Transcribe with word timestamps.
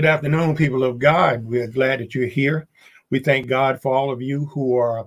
Good 0.00 0.08
afternoon, 0.08 0.56
people 0.56 0.82
of 0.82 0.98
God. 0.98 1.44
We're 1.44 1.66
glad 1.66 2.00
that 2.00 2.14
you're 2.14 2.26
here. 2.26 2.66
We 3.10 3.18
thank 3.18 3.48
God 3.48 3.82
for 3.82 3.94
all 3.94 4.10
of 4.10 4.22
you 4.22 4.46
who 4.46 4.74
are 4.74 5.06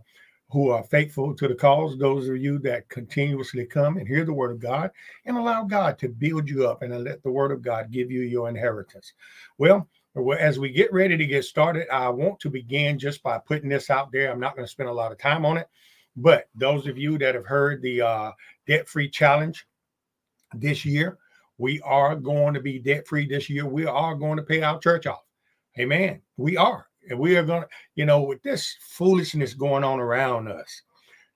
who 0.52 0.70
are 0.70 0.84
faithful 0.84 1.34
to 1.34 1.48
the 1.48 1.56
cause, 1.56 1.98
those 1.98 2.30
of 2.30 2.38
you 2.38 2.60
that 2.60 2.90
continuously 2.90 3.66
come 3.66 3.98
and 3.98 4.08
hear 4.08 4.24
the 4.24 4.32
word 4.32 4.52
of 4.52 4.60
God 4.60 4.92
and 5.26 5.36
allow 5.36 5.64
God 5.64 5.98
to 5.98 6.10
build 6.10 6.48
you 6.48 6.68
up 6.68 6.84
and 6.84 7.04
let 7.04 7.24
the 7.24 7.32
word 7.32 7.52
of 7.52 7.64
God 7.64 7.90
give 7.90 8.12
you 8.12 8.22
your 8.22 8.48
inheritance. 8.48 9.14
Well, 9.58 9.90
as 10.38 10.60
we 10.60 10.70
get 10.70 10.94
ready 10.94 11.18
to 11.18 11.26
get 11.26 11.44
started, 11.44 11.88
I 11.92 12.10
want 12.10 12.40
to 12.42 12.52
begin 12.52 13.00
just 13.00 13.24
by 13.24 13.40
putting 13.40 13.70
this 13.70 13.90
out 13.90 14.12
there. 14.12 14.32
I'm 14.32 14.40
not 14.40 14.56
going 14.56 14.68
to 14.68 14.72
spend 14.72 14.90
a 14.90 14.94
lot 14.94 15.12
of 15.12 15.18
time 15.18 15.44
on 15.44 15.58
it, 15.58 15.70
but 16.16 16.50
those 16.54 16.86
of 16.86 17.00
you 17.00 17.18
that 17.18 17.34
have 17.34 17.48
heard 17.48 17.82
the 17.82 18.02
uh, 18.02 18.32
debt 18.68 18.88
free 18.88 19.10
challenge 19.10 19.66
this 20.54 20.86
year, 20.86 21.18
we 21.64 21.80
are 21.86 22.14
going 22.14 22.54
to 22.54 22.60
be 22.60 22.78
debt 22.78 23.08
free 23.08 23.26
this 23.26 23.50
year. 23.50 23.66
We 23.66 23.86
are 23.86 24.16
going 24.16 24.36
to 24.36 24.44
pay 24.44 24.62
our 24.64 24.78
church 24.80 25.08
off. 25.08 25.24
Amen. 25.80 26.22
We 26.36 26.58
are. 26.58 26.88
And 27.10 27.18
we 27.18 27.38
are 27.38 27.44
going 27.44 27.62
to, 27.62 27.70
you 27.96 28.06
know, 28.06 28.22
with 28.22 28.44
this 28.44 28.76
foolishness 28.82 29.54
going 29.54 29.86
on 29.86 30.02
around 30.02 30.50
us, 30.50 30.82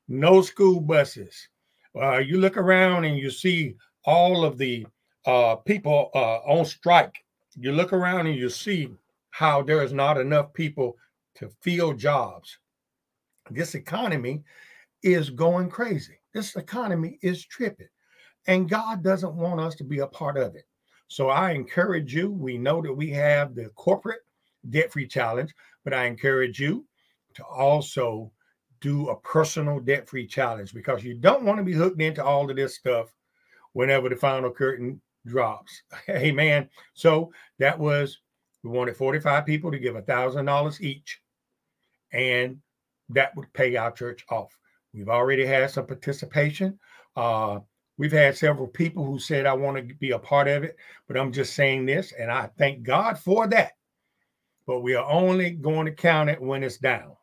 no 0.09 0.41
school 0.41 0.81
buses. 0.81 1.47
Uh, 1.95 2.17
you 2.17 2.41
look 2.41 2.57
around 2.57 3.05
and 3.05 3.17
you 3.17 3.29
see 3.29 3.75
all 4.03 4.43
of 4.43 4.57
the 4.57 4.85
uh, 5.25 5.55
people 5.55 6.11
uh, 6.13 6.39
on 6.39 6.65
strike. 6.65 7.15
You 7.57 7.71
look 7.71 7.93
around 7.93 8.27
and 8.27 8.35
you 8.35 8.49
see 8.49 8.89
how 9.29 9.61
there 9.61 9.81
is 9.81 9.93
not 9.93 10.17
enough 10.19 10.51
people 10.53 10.97
to 11.35 11.49
fill 11.61 11.93
jobs. 11.93 12.57
This 13.49 13.75
economy 13.75 14.43
is 15.03 15.29
going 15.29 15.69
crazy. 15.69 16.19
This 16.33 16.57
economy 16.57 17.17
is 17.21 17.45
tripping. 17.45 17.87
And 18.47 18.69
God 18.69 19.03
doesn't 19.03 19.35
want 19.35 19.59
us 19.59 19.75
to 19.75 19.83
be 19.83 19.99
a 19.99 20.07
part 20.07 20.37
of 20.37 20.55
it. 20.55 20.65
So 21.09 21.29
I 21.29 21.51
encourage 21.51 22.13
you. 22.13 22.31
We 22.31 22.57
know 22.57 22.81
that 22.81 22.93
we 22.93 23.09
have 23.11 23.55
the 23.55 23.69
corporate 23.75 24.21
debt 24.69 24.91
free 24.91 25.07
challenge, 25.07 25.53
but 25.83 25.93
I 25.93 26.05
encourage 26.05 26.59
you 26.59 26.85
to 27.35 27.43
also 27.45 28.31
do 28.79 29.09
a 29.09 29.19
personal 29.21 29.79
debt 29.79 30.07
free 30.07 30.27
challenge 30.27 30.73
because 30.73 31.03
you 31.03 31.15
don't 31.15 31.43
want 31.43 31.57
to 31.57 31.63
be 31.63 31.73
hooked 31.73 32.01
into 32.01 32.23
all 32.23 32.49
of 32.49 32.55
this 32.55 32.75
stuff 32.75 33.13
whenever 33.73 34.09
the 34.09 34.15
final 34.15 34.51
curtain 34.51 35.01
drops. 35.25 35.81
Amen. 36.09 36.69
So 36.93 37.31
that 37.59 37.77
was, 37.77 38.19
we 38.63 38.69
wanted 38.69 38.97
45 38.97 39.45
people 39.45 39.71
to 39.71 39.79
give 39.79 39.95
a 39.95 40.01
$1,000 40.01 40.81
each, 40.81 41.21
and 42.11 42.57
that 43.09 43.35
would 43.35 43.51
pay 43.53 43.75
our 43.75 43.91
church 43.91 44.25
off. 44.29 44.57
We've 44.93 45.09
already 45.09 45.45
had 45.45 45.69
some 45.69 45.85
participation. 45.85 46.79
Uh, 47.15 47.59
We've 47.97 48.11
had 48.11 48.37
several 48.37 48.67
people 48.67 49.03
who 49.03 49.17
said, 49.17 49.45
I 49.45 49.53
want 49.53 49.77
to 49.77 49.95
be 49.95 50.11
a 50.11 50.19
part 50.19 50.47
of 50.47 50.63
it, 50.63 50.77
but 51.07 51.17
I'm 51.17 51.31
just 51.31 51.55
saying 51.55 51.85
this, 51.85 52.13
and 52.17 52.31
I 52.31 52.49
thank 52.57 52.83
God 52.83 53.17
for 53.17 53.47
that. 53.47 53.71
But 54.67 54.81
we 54.81 54.95
are 54.95 55.09
only 55.09 55.51
going 55.51 55.85
to 55.85 55.91
count 55.91 56.29
it 56.29 56.41
when 56.41 56.63
it's 56.63 56.77
down. 56.77 57.15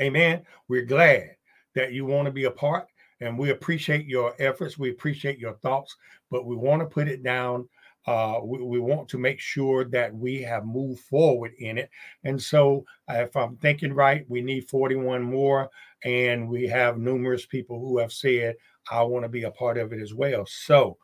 Amen. 0.00 0.42
We're 0.68 0.84
glad 0.84 1.36
that 1.74 1.92
you 1.92 2.06
want 2.06 2.26
to 2.26 2.32
be 2.32 2.44
a 2.44 2.50
part, 2.50 2.86
and 3.20 3.38
we 3.38 3.50
appreciate 3.50 4.06
your 4.06 4.34
efforts. 4.38 4.78
We 4.78 4.90
appreciate 4.90 5.38
your 5.38 5.54
thoughts, 5.54 5.94
but 6.30 6.46
we 6.46 6.56
want 6.56 6.80
to 6.80 6.86
put 6.86 7.08
it 7.08 7.22
down. 7.22 7.68
Uh, 8.06 8.40
we, 8.42 8.62
we, 8.62 8.80
want 8.80 9.06
to 9.08 9.18
make 9.18 9.38
sure 9.38 9.84
that 9.84 10.14
we 10.14 10.40
have 10.40 10.64
moved 10.64 11.00
forward 11.00 11.52
in 11.58 11.76
it. 11.76 11.90
And 12.24 12.40
so, 12.40 12.86
uh, 13.10 13.16
if 13.16 13.36
I'm 13.36 13.56
thinking 13.56 13.92
right, 13.92 14.24
we 14.28 14.40
need 14.40 14.66
41 14.70 15.22
more, 15.22 15.68
and 16.04 16.48
we 16.48 16.66
have 16.68 16.96
numerous 16.96 17.44
people 17.44 17.78
who 17.78 17.98
have 17.98 18.12
said, 18.12 18.54
I 18.90 19.02
want 19.02 19.24
to 19.24 19.28
be 19.28 19.44
a 19.44 19.50
part 19.50 19.78
of 19.78 19.92
it 19.92 20.00
as 20.00 20.14
well. 20.14 20.44
So, 20.46 20.96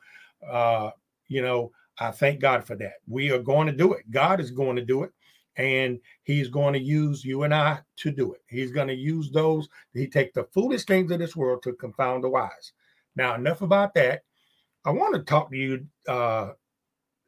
uh, 0.50 0.90
you 1.28 1.42
know, 1.42 1.70
I 1.98 2.10
thank 2.10 2.40
God 2.40 2.64
for 2.64 2.76
that. 2.76 2.94
We 3.08 3.30
are 3.30 3.38
going 3.38 3.66
to 3.66 3.72
do 3.72 3.92
it. 3.92 4.10
God 4.10 4.40
is 4.40 4.50
going 4.50 4.76
to 4.76 4.84
do 4.84 5.02
it. 5.02 5.10
And 5.56 6.00
he's 6.24 6.48
going 6.48 6.72
to 6.72 6.80
use 6.80 7.24
you 7.24 7.44
and 7.44 7.54
I 7.54 7.78
to 7.98 8.10
do 8.10 8.32
it. 8.32 8.40
He's 8.48 8.72
going 8.72 8.88
to 8.88 8.94
use 8.94 9.30
those. 9.30 9.68
He 9.92 10.08
take 10.08 10.34
the 10.34 10.48
foolish 10.52 10.84
things 10.84 11.12
of 11.12 11.20
this 11.20 11.36
world 11.36 11.62
to 11.62 11.74
confound 11.74 12.24
the 12.24 12.28
wise. 12.28 12.72
Now, 13.14 13.36
enough 13.36 13.62
about 13.62 13.94
that. 13.94 14.22
I 14.84 14.90
want 14.90 15.14
to 15.14 15.22
talk 15.22 15.50
to 15.50 15.56
you 15.56 15.86
uh, 16.08 16.50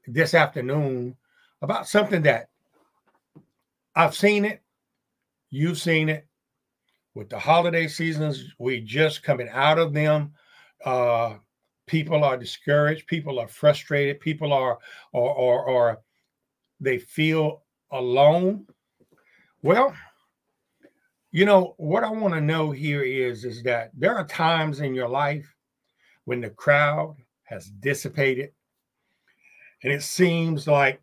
this 0.09 0.35
afternoon 0.35 1.17
about 1.63 1.89
something 1.89 2.23
that 2.23 2.49
I've 3.95 4.15
seen 4.15 4.45
it, 4.45 4.63
you've 5.51 5.79
seen 5.79 6.09
it. 6.09 6.27
With 7.15 7.31
the 7.31 7.39
holiday 7.39 7.89
seasons, 7.89 8.53
we 8.59 8.83
just 8.83 9.23
coming 9.23 9.49
out 9.49 9.79
of 9.79 9.95
them. 9.95 10.35
Uh, 10.85 11.35
people 11.87 12.25
are 12.25 12.37
discouraged. 12.37 13.07
People 13.07 13.39
are 13.39 13.49
frustrated. 13.49 14.21
People 14.21 14.53
are, 14.53 14.79
or, 15.13 15.35
or, 15.35 15.65
or 15.65 15.99
they 16.81 16.99
feel 16.99 17.63
alone. 17.91 18.67
Well, 19.63 19.95
you 21.33 21.45
know 21.45 21.75
what 21.77 22.05
I 22.05 22.11
want 22.11 22.35
to 22.35 22.41
know 22.41 22.71
here 22.71 23.03
is 23.03 23.45
is 23.45 23.63
that 23.65 23.91
there 23.95 24.17
are 24.17 24.27
times 24.27 24.81
in 24.81 24.95
your 24.95 25.09
life 25.09 25.55
when 26.25 26.41
the 26.41 26.51
crowd 26.51 27.17
has 27.45 27.67
dissipated, 27.67 28.53
and 29.83 29.93
it 29.93 30.03
seems 30.03 30.67
like 30.67 31.01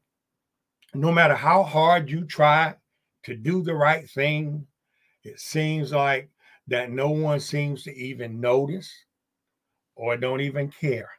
no 0.94 1.12
matter 1.12 1.36
how 1.36 1.64
hard 1.64 2.10
you 2.10 2.26
try 2.26 2.74
to 3.24 3.36
do 3.36 3.62
the 3.62 3.74
right 3.76 4.10
thing, 4.10 4.66
it 5.24 5.40
seems 5.40 5.92
like 5.92 6.30
that 6.68 6.92
no 6.92 7.10
one 7.10 7.40
seems 7.40 7.84
to 7.84 7.96
even 7.96 8.40
notice 8.40 8.92
or 10.04 10.18
don't 10.18 10.42
even 10.42 10.70
care. 10.70 11.10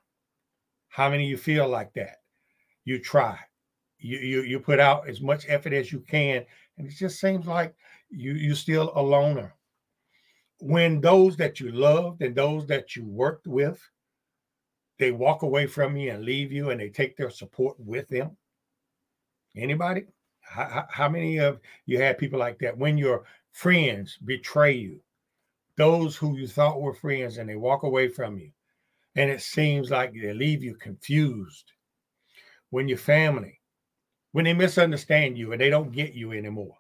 How 0.89 1.09
many 1.09 1.25
of 1.25 1.31
you 1.31 1.37
feel 1.39 1.67
like 1.67 1.95
that? 1.95 2.19
You 2.85 2.99
try. 2.99 3.39
You, 3.99 4.19
you 4.19 4.43
you 4.43 4.61
put 4.61 4.79
out 4.79 5.09
as 5.09 5.23
much 5.23 5.47
effort 5.49 5.73
as 5.73 5.91
you 5.91 6.01
can, 6.01 6.45
and 6.77 6.87
it 6.87 6.91
just 6.91 7.19
seems 7.19 7.47
like 7.47 7.75
you 8.11 8.35
you're 8.35 8.55
still 8.55 8.93
a 8.95 9.01
loner. 9.01 9.55
When 10.61 11.01
those 11.01 11.35
that 11.39 11.61
you 11.61 11.73
loved 11.73 12.21
and 12.21 12.35
those 12.35 12.67
that 12.67 12.95
you 12.95 13.07
worked 13.07 13.47
with, 13.47 13.81
they 14.99 15.13
walk 15.13 15.43
away 15.43 15.67
from 15.67 15.97
you 15.97 16.11
and 16.11 16.23
leave 16.23 16.53
you, 16.53 16.69
and 16.69 16.79
they 16.79 16.91
take 16.91 17.17
their 17.17 17.31
support 17.31 17.81
with 17.81 18.07
them. 18.09 18.37
Anybody? 19.57 20.05
How, 20.43 20.87
how 20.91 21.09
many 21.09 21.39
of 21.39 21.59
you 21.87 21.97
had 21.99 22.19
people 22.19 22.39
like 22.39 22.59
that? 22.59 22.77
When 22.77 22.99
your 22.99 23.25
friends 23.53 24.19
betray 24.23 24.73
you, 24.73 25.01
those 25.79 26.17
who 26.17 26.37
you 26.37 26.47
thought 26.47 26.83
were 26.83 26.93
friends, 26.93 27.39
and 27.39 27.49
they 27.49 27.57
walk 27.57 27.83
away 27.83 28.09
from 28.09 28.39
you, 28.39 28.51
and 29.17 29.31
it 29.31 29.41
seems 29.41 29.91
like 29.91 30.13
they 30.13 30.33
leave 30.33 30.63
you 30.63 30.75
confused. 30.75 31.73
When 32.71 32.89
your 32.89 32.99
family, 32.99 33.61
when 34.33 34.45
they 34.45 34.53
misunderstand 34.53 35.39
you 35.39 35.53
and 35.53 35.61
they 35.61 35.71
don't 35.71 35.93
get 35.93 36.15
you 36.15 36.33
anymore. 36.33 36.77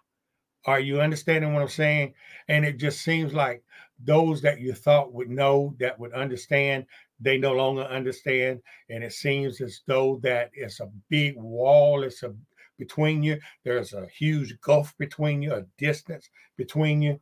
Are 0.67 0.81
you 0.81 1.01
understanding 1.01 1.53
what 1.53 1.63
I'm 1.63 1.69
saying? 1.69 2.15
And 2.49 2.65
it 2.65 2.79
just 2.79 3.03
seems 3.03 3.35
like 3.35 3.63
those 4.03 4.41
that 4.43 4.61
you 4.61 4.73
thought 4.73 5.13
would 5.13 5.31
know, 5.31 5.77
that 5.79 5.99
would 5.99 6.13
understand, 6.15 6.87
they 7.21 7.39
no 7.39 7.53
longer 7.53 7.83
understand. 7.83 8.61
And 8.91 9.05
it 9.05 9.13
seems 9.13 9.61
as 9.61 9.83
though 9.87 10.19
that 10.23 10.51
it's 10.55 10.81
a 10.81 10.91
big 11.11 11.37
wall, 11.37 12.03
it's 12.03 12.23
a 12.23 12.35
between 12.79 13.23
you. 13.23 13.39
There's 13.65 13.93
a 13.93 14.07
huge 14.07 14.61
gulf 14.61 14.95
between 14.99 15.43
you, 15.43 15.55
a 15.55 15.65
distance 15.79 16.29
between 16.57 17.03
you. 17.03 17.21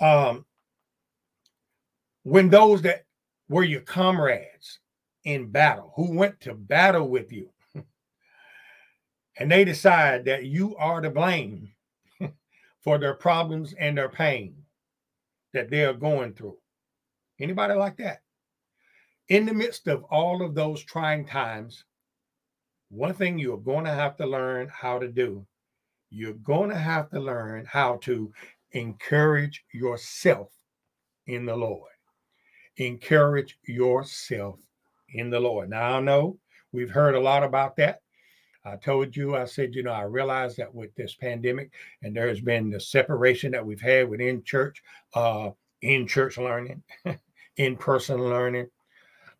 Um, 0.00 0.44
when 2.22 2.50
those 2.50 2.82
that 2.82 3.04
were 3.50 3.64
your 3.64 3.80
comrades 3.80 4.78
in 5.24 5.50
battle, 5.50 5.92
who 5.96 6.16
went 6.16 6.40
to 6.40 6.54
battle 6.54 7.08
with 7.08 7.32
you. 7.32 7.50
and 9.38 9.50
they 9.50 9.64
decide 9.64 10.24
that 10.24 10.44
you 10.44 10.76
are 10.76 11.00
to 11.00 11.10
blame 11.10 11.72
for 12.80 12.96
their 12.96 13.14
problems 13.14 13.74
and 13.78 13.98
their 13.98 14.08
pain 14.08 14.54
that 15.52 15.68
they 15.68 15.84
are 15.84 15.92
going 15.92 16.32
through. 16.32 16.56
Anybody 17.40 17.74
like 17.74 17.96
that? 17.96 18.22
In 19.28 19.46
the 19.46 19.54
midst 19.54 19.88
of 19.88 20.04
all 20.04 20.44
of 20.44 20.54
those 20.54 20.84
trying 20.84 21.26
times, 21.26 21.84
one 22.88 23.14
thing 23.14 23.36
you're 23.36 23.58
going 23.58 23.84
to 23.84 23.90
have 23.90 24.16
to 24.18 24.26
learn 24.26 24.70
how 24.72 25.00
to 25.00 25.08
do, 25.08 25.44
you're 26.08 26.34
going 26.34 26.70
to 26.70 26.78
have 26.78 27.10
to 27.10 27.18
learn 27.18 27.64
how 27.66 27.96
to 28.02 28.32
encourage 28.72 29.64
yourself 29.72 30.52
in 31.26 31.46
the 31.46 31.56
Lord 31.56 31.89
encourage 32.76 33.58
yourself 33.66 34.58
in 35.14 35.30
the 35.30 35.40
Lord. 35.40 35.70
Now, 35.70 35.96
I 35.96 36.00
know 36.00 36.38
we've 36.72 36.90
heard 36.90 37.14
a 37.14 37.20
lot 37.20 37.42
about 37.42 37.76
that. 37.76 38.00
I 38.64 38.76
told 38.76 39.16
you, 39.16 39.36
I 39.36 39.46
said, 39.46 39.74
you 39.74 39.82
know, 39.82 39.92
I 39.92 40.02
realize 40.02 40.54
that 40.56 40.74
with 40.74 40.94
this 40.94 41.14
pandemic 41.14 41.70
and 42.02 42.14
there 42.14 42.28
has 42.28 42.40
been 42.40 42.70
the 42.70 42.80
separation 42.80 43.52
that 43.52 43.64
we've 43.64 43.80
had 43.80 44.08
within 44.08 44.42
church, 44.44 44.82
uh, 45.14 45.50
in 45.82 46.06
church 46.06 46.36
learning, 46.36 46.82
in 47.56 47.76
person 47.76 48.22
learning, 48.22 48.68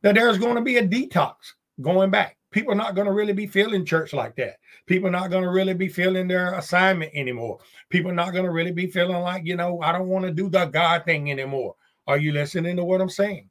that 0.03 0.15
there's 0.15 0.39
going 0.39 0.57
to 0.57 0.63
be 0.63 0.79
a 0.79 0.89
detox 0.89 1.35
going 1.83 2.11
back. 2.11 2.39
People 2.51 2.73
are 2.73 2.77
not 2.77 2.95
going 2.95 3.07
to 3.07 3.13
really 3.13 3.35
be 3.35 3.47
feeling 3.47 3.85
church 3.85 4.13
like 4.13 4.35
that. 4.37 4.57
People 4.87 5.09
are 5.09 5.13
not 5.13 5.31
going 5.31 5.45
to 5.45 5.51
really 5.51 5.75
be 5.75 5.89
feeling 5.89 6.27
their 6.27 6.55
assignment 6.55 7.13
anymore. 7.15 7.59
People 7.91 8.11
are 8.11 8.15
not 8.15 8.33
going 8.33 8.45
to 8.45 8.51
really 8.51 8.73
be 8.73 8.87
feeling 8.87 9.21
like, 9.21 9.45
you 9.45 9.55
know, 9.55 9.81
I 9.83 9.93
don't 9.93 10.09
want 10.09 10.25
to 10.25 10.33
do 10.33 10.49
the 10.49 10.65
God 10.65 11.05
thing 11.05 11.31
anymore. 11.31 11.77
Are 12.07 12.19
you 12.19 12.33
listening 12.33 12.77
to 12.77 12.85
what 12.85 13.01
I'm 13.01 13.11
saying? 13.11 13.49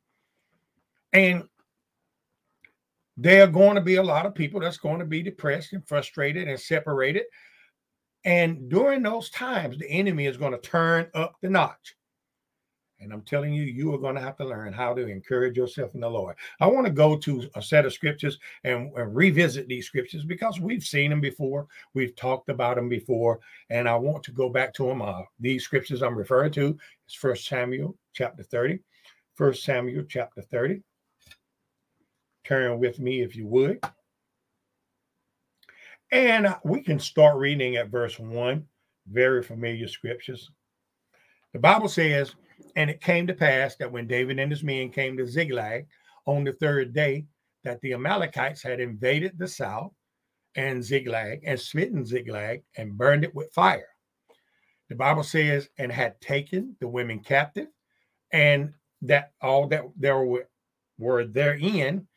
And 1.13 1.43
there 3.17 3.43
are 3.43 3.47
going 3.47 3.75
to 3.75 3.81
be 3.81 3.95
a 3.95 4.03
lot 4.03 4.25
of 4.25 4.33
people 4.33 4.59
that's 4.61 4.77
going 4.77 4.99
to 4.99 5.05
be 5.05 5.21
depressed 5.21 5.73
and 5.73 5.85
frustrated 5.87 6.47
and 6.47 6.59
separated. 6.59 7.23
And 8.25 8.69
during 8.69 9.01
those 9.01 9.29
times, 9.29 9.77
the 9.77 9.89
enemy 9.89 10.25
is 10.25 10.37
going 10.37 10.51
to 10.51 10.59
turn 10.59 11.07
up 11.13 11.35
the 11.41 11.49
notch. 11.49 11.95
And 13.01 13.13
I'm 13.13 13.21
telling 13.21 13.53
you, 13.53 13.63
you 13.63 13.93
are 13.93 13.97
going 13.97 14.15
to 14.15 14.21
have 14.21 14.35
to 14.37 14.45
learn 14.45 14.73
how 14.73 14.93
to 14.93 15.07
encourage 15.07 15.55
yourself 15.55 15.95
in 15.95 16.01
the 16.01 16.09
Lord. 16.09 16.35
I 16.59 16.67
want 16.67 16.85
to 16.85 16.91
go 16.91 17.17
to 17.17 17.49
a 17.55 17.61
set 17.61 17.85
of 17.85 17.93
scriptures 17.93 18.37
and, 18.65 18.91
and, 18.97 19.15
revisit 19.15 19.69
these 19.69 19.85
scriptures 19.85 20.25
because 20.25 20.59
we've 20.59 20.83
seen 20.83 21.09
them 21.09 21.21
before. 21.21 21.67
We've 21.93 22.15
talked 22.15 22.49
about 22.49 22.75
them 22.75 22.89
before. 22.89 23.39
And 23.69 23.87
I 23.87 23.95
want 23.95 24.23
to 24.23 24.31
go 24.31 24.49
back 24.49 24.73
to 24.75 24.87
them. 24.87 25.01
Uh, 25.01 25.21
these 25.39 25.63
scriptures 25.63 26.01
I'm 26.01 26.17
referring 26.17 26.51
to 26.53 26.77
is 27.09 27.15
First 27.15 27.47
Samuel 27.47 27.97
chapter 28.13 28.43
30. 28.43 28.79
First 29.35 29.63
Samuel 29.63 30.05
chapter 30.07 30.41
30. 30.41 30.81
Turn 32.45 32.79
with 32.79 32.99
me 32.99 33.21
if 33.21 33.35
you 33.35 33.47
would. 33.47 33.83
And 36.11 36.55
we 36.63 36.81
can 36.81 36.99
start 36.99 37.37
reading 37.37 37.75
at 37.75 37.89
verse 37.89 38.19
1. 38.19 38.65
Very 39.11 39.43
familiar 39.43 39.87
scriptures. 39.87 40.51
The 41.53 41.59
Bible 41.59 41.89
says, 41.89 42.35
and 42.75 42.89
it 42.89 43.01
came 43.01 43.25
to 43.27 43.33
pass 43.33 43.75
that 43.77 43.91
when 43.91 44.07
David 44.07 44.39
and 44.39 44.51
his 44.51 44.63
men 44.63 44.89
came 44.89 45.17
to 45.17 45.25
Ziklag 45.25 45.87
on 46.25 46.43
the 46.43 46.53
third 46.53 46.93
day, 46.93 47.25
that 47.63 47.81
the 47.81 47.93
Amalekites 47.93 48.61
had 48.61 48.79
invaded 48.79 49.37
the 49.37 49.47
south 49.47 49.91
and 50.55 50.83
Ziklag 50.83 51.41
and 51.43 51.59
smitten 51.59 52.05
Ziklag 52.05 52.63
and 52.77 52.97
burned 52.97 53.23
it 53.23 53.33
with 53.33 53.51
fire. 53.51 53.87
The 54.89 54.95
Bible 54.95 55.23
says, 55.23 55.69
and 55.77 55.91
had 55.91 56.19
taken 56.19 56.75
the 56.79 56.87
women 56.87 57.19
captive, 57.19 57.67
and 58.33 58.73
that 59.03 59.31
all 59.41 59.67
that 59.67 59.83
there 59.95 60.19
were, 60.19 60.49
were 60.97 61.25
therein. 61.25 62.07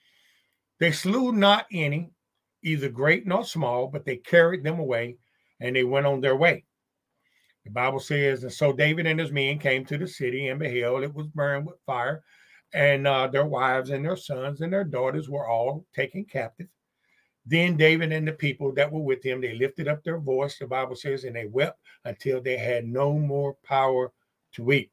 They 0.80 0.90
slew 0.90 1.32
not 1.32 1.66
any, 1.70 2.10
either 2.62 2.88
great 2.88 3.26
nor 3.26 3.44
small, 3.44 3.88
but 3.88 4.04
they 4.04 4.16
carried 4.16 4.64
them 4.64 4.78
away 4.78 5.18
and 5.60 5.76
they 5.76 5.84
went 5.84 6.06
on 6.06 6.20
their 6.20 6.36
way. 6.36 6.64
The 7.64 7.70
Bible 7.70 8.00
says, 8.00 8.42
and 8.42 8.52
so 8.52 8.72
David 8.72 9.06
and 9.06 9.20
his 9.20 9.30
men 9.30 9.58
came 9.58 9.84
to 9.86 9.96
the 9.96 10.08
city 10.08 10.48
and 10.48 10.58
beheld 10.58 11.04
it 11.04 11.14
was 11.14 11.28
burned 11.28 11.66
with 11.66 11.76
fire, 11.86 12.24
and 12.74 13.06
uh, 13.06 13.28
their 13.28 13.46
wives 13.46 13.90
and 13.90 14.04
their 14.04 14.16
sons 14.16 14.60
and 14.60 14.72
their 14.72 14.82
daughters 14.82 15.28
were 15.28 15.46
all 15.46 15.86
taken 15.94 16.24
captive. 16.24 16.66
Then 17.44 17.76
David 17.76 18.12
and 18.12 18.26
the 18.26 18.32
people 18.32 18.72
that 18.72 18.90
were 18.90 19.00
with 19.00 19.22
him, 19.22 19.40
they 19.40 19.54
lifted 19.54 19.88
up 19.88 20.04
their 20.04 20.18
voice, 20.18 20.58
the 20.58 20.66
Bible 20.66 20.94
says, 20.94 21.24
and 21.24 21.34
they 21.34 21.46
wept 21.46 21.80
until 22.04 22.40
they 22.40 22.56
had 22.56 22.86
no 22.86 23.12
more 23.12 23.56
power 23.64 24.12
to 24.52 24.72
eat. 24.72 24.92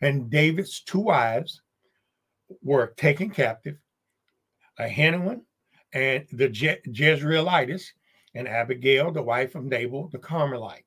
And 0.00 0.30
David's 0.30 0.80
two 0.80 1.00
wives 1.00 1.62
were 2.62 2.94
taken 2.96 3.30
captive, 3.30 3.76
Ahinoam 4.78 5.42
and 5.92 6.26
the 6.32 6.48
Je- 6.48 6.80
Jezreelites, 6.88 7.86
and 8.34 8.46
Abigail, 8.46 9.10
the 9.10 9.22
wife 9.22 9.54
of 9.54 9.64
Nabal, 9.64 10.08
the 10.08 10.18
Carmelite. 10.18 10.84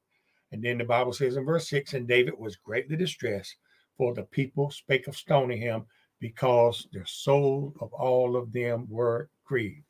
And 0.51 0.63
then 0.63 0.77
the 0.77 0.83
Bible 0.83 1.13
says 1.13 1.35
in 1.35 1.45
verse 1.45 1.67
6 1.69 1.93
And 1.93 2.07
David 2.07 2.35
was 2.37 2.55
greatly 2.55 2.95
distressed, 2.95 3.55
for 3.97 4.13
the 4.13 4.23
people 4.23 4.69
spake 4.69 5.07
of 5.07 5.17
stoning 5.17 5.59
him 5.59 5.85
because 6.19 6.87
the 6.93 7.03
soul 7.05 7.73
of 7.81 7.91
all 7.93 8.35
of 8.35 8.53
them 8.53 8.85
were 8.89 9.29
grieved. 9.45 9.88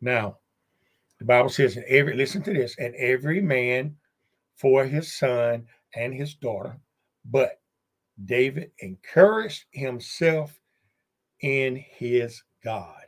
Now, 0.00 0.38
the 1.18 1.24
Bible 1.24 1.50
says, 1.50 1.76
and 1.76 1.84
every 1.86 2.14
listen 2.14 2.42
to 2.42 2.52
this, 2.52 2.76
and 2.78 2.94
every 2.94 3.40
man 3.40 3.96
for 4.56 4.84
his 4.84 5.12
son 5.12 5.66
and 5.94 6.14
his 6.14 6.34
daughter, 6.34 6.78
but 7.24 7.60
David 8.24 8.70
encouraged 8.78 9.64
himself 9.72 10.58
in 11.40 11.76
his 11.76 12.42
God. 12.62 13.04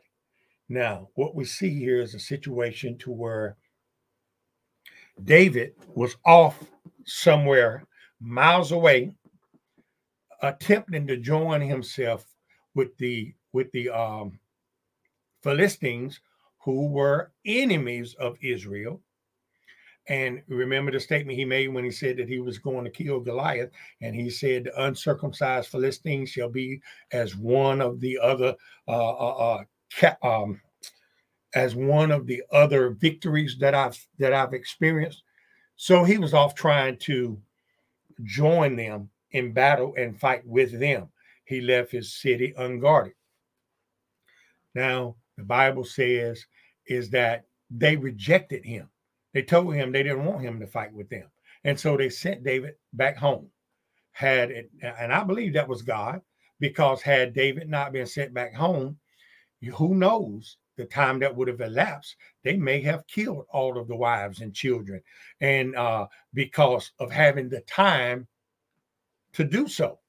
Now, 0.69 1.09
what 1.15 1.35
we 1.35 1.45
see 1.45 1.69
here 1.69 2.01
is 2.01 2.15
a 2.15 2.19
situation 2.19 2.97
to 2.99 3.11
where 3.11 3.57
David 5.23 5.73
was 5.93 6.15
off 6.25 6.63
somewhere 7.05 7.85
miles 8.19 8.71
away, 8.71 9.15
attempting 10.41 11.05
to 11.07 11.17
join 11.17 11.61
himself 11.61 12.25
with 12.75 12.97
the 12.97 13.33
with 13.51 13.71
the 13.71 13.89
um, 13.89 14.39
Philistines, 15.43 16.19
who 16.63 16.87
were 16.87 17.31
enemies 17.45 18.15
of 18.15 18.37
Israel. 18.41 19.01
And 20.09 20.41
remember 20.47 20.91
the 20.91 20.99
statement 20.99 21.37
he 21.37 21.45
made 21.45 21.69
when 21.69 21.85
he 21.85 21.91
said 21.91 22.17
that 22.17 22.27
he 22.27 22.39
was 22.39 22.57
going 22.57 22.83
to 22.83 22.91
kill 22.91 23.21
Goliath, 23.21 23.69
and 24.01 24.13
he 24.13 24.29
said, 24.29 24.65
"The 24.65 24.83
uncircumcised 24.83 25.69
Philistines 25.69 26.29
shall 26.29 26.49
be 26.49 26.81
as 27.13 27.37
one 27.37 27.81
of 27.81 28.01
the 28.01 28.19
other 28.19 28.55
uh, 28.87 29.09
uh, 29.11 29.63
uh, 30.01 30.13
um, 30.21 30.59
as 31.55 31.75
one 31.75 32.11
of 32.11 32.27
the 32.27 32.43
other 32.51 32.91
victories 32.91 33.57
that 33.59 33.73
I've 33.73 33.97
that 34.19 34.33
I've 34.33 34.53
experienced. 34.53 35.23
So 35.75 36.03
he 36.03 36.17
was 36.17 36.33
off 36.33 36.53
trying 36.53 36.97
to 36.99 37.39
join 38.23 38.75
them 38.75 39.09
in 39.31 39.53
battle 39.53 39.93
and 39.97 40.19
fight 40.19 40.45
with 40.45 40.77
them. 40.79 41.09
He 41.45 41.61
left 41.61 41.91
his 41.91 42.13
city 42.13 42.53
unguarded. 42.57 43.13
Now, 44.75 45.15
the 45.37 45.43
Bible 45.43 45.83
says 45.83 46.45
is 46.87 47.09
that 47.11 47.45
they 47.69 47.95
rejected 47.95 48.65
him. 48.65 48.89
They 49.33 49.41
told 49.41 49.73
him 49.73 49.91
they 49.91 50.03
didn't 50.03 50.25
want 50.25 50.41
him 50.41 50.59
to 50.59 50.67
fight 50.67 50.93
with 50.93 51.09
them. 51.09 51.29
And 51.63 51.79
so 51.79 51.97
they 51.97 52.09
sent 52.09 52.43
David 52.43 52.75
back 52.93 53.17
home. 53.17 53.49
Had 54.11 54.51
it, 54.51 54.69
and 54.81 55.11
I 55.11 55.23
believe 55.23 55.53
that 55.53 55.67
was 55.67 55.81
God, 55.81 56.21
because 56.59 57.01
had 57.01 57.33
David 57.33 57.67
not 57.67 57.93
been 57.93 58.05
sent 58.05 58.33
back 58.33 58.53
home, 58.53 58.99
who 59.75 59.95
knows 59.95 60.57
the 60.77 60.85
time 60.85 61.19
that 61.19 61.35
would 61.35 61.47
have 61.47 61.61
elapsed, 61.61 62.15
they 62.43 62.57
may 62.57 62.81
have 62.81 63.07
killed 63.07 63.45
all 63.49 63.77
of 63.77 63.87
the 63.87 63.95
wives 63.95 64.41
and 64.41 64.53
children, 64.53 65.01
and 65.41 65.75
uh, 65.75 66.05
because 66.33 66.91
of 66.99 67.11
having 67.11 67.49
the 67.49 67.61
time 67.61 68.27
to 69.33 69.43
do 69.43 69.67
so. 69.67 69.99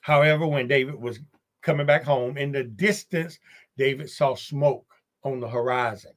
However, 0.00 0.46
when 0.46 0.66
David 0.66 0.94
was 0.94 1.20
coming 1.62 1.86
back 1.86 2.04
home, 2.04 2.38
in 2.38 2.52
the 2.52 2.64
distance, 2.64 3.38
David 3.76 4.08
saw 4.08 4.34
smoke 4.34 4.86
on 5.24 5.40
the 5.40 5.48
horizon. 5.48 6.12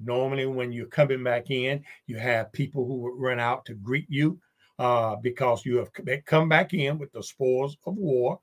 Normally, 0.00 0.46
when 0.46 0.72
you're 0.72 0.86
coming 0.86 1.22
back 1.22 1.50
in, 1.50 1.84
you 2.06 2.18
have 2.18 2.52
people 2.52 2.86
who 2.86 2.96
would 2.98 3.14
run 3.16 3.40
out 3.40 3.64
to 3.66 3.74
greet 3.74 4.06
you 4.08 4.38
uh, 4.78 5.16
because 5.16 5.64
you 5.64 5.76
have 5.76 5.90
come 6.26 6.48
back 6.48 6.74
in 6.74 6.98
with 6.98 7.12
the 7.12 7.22
spoils 7.22 7.76
of 7.86 7.96
war. 7.96 8.40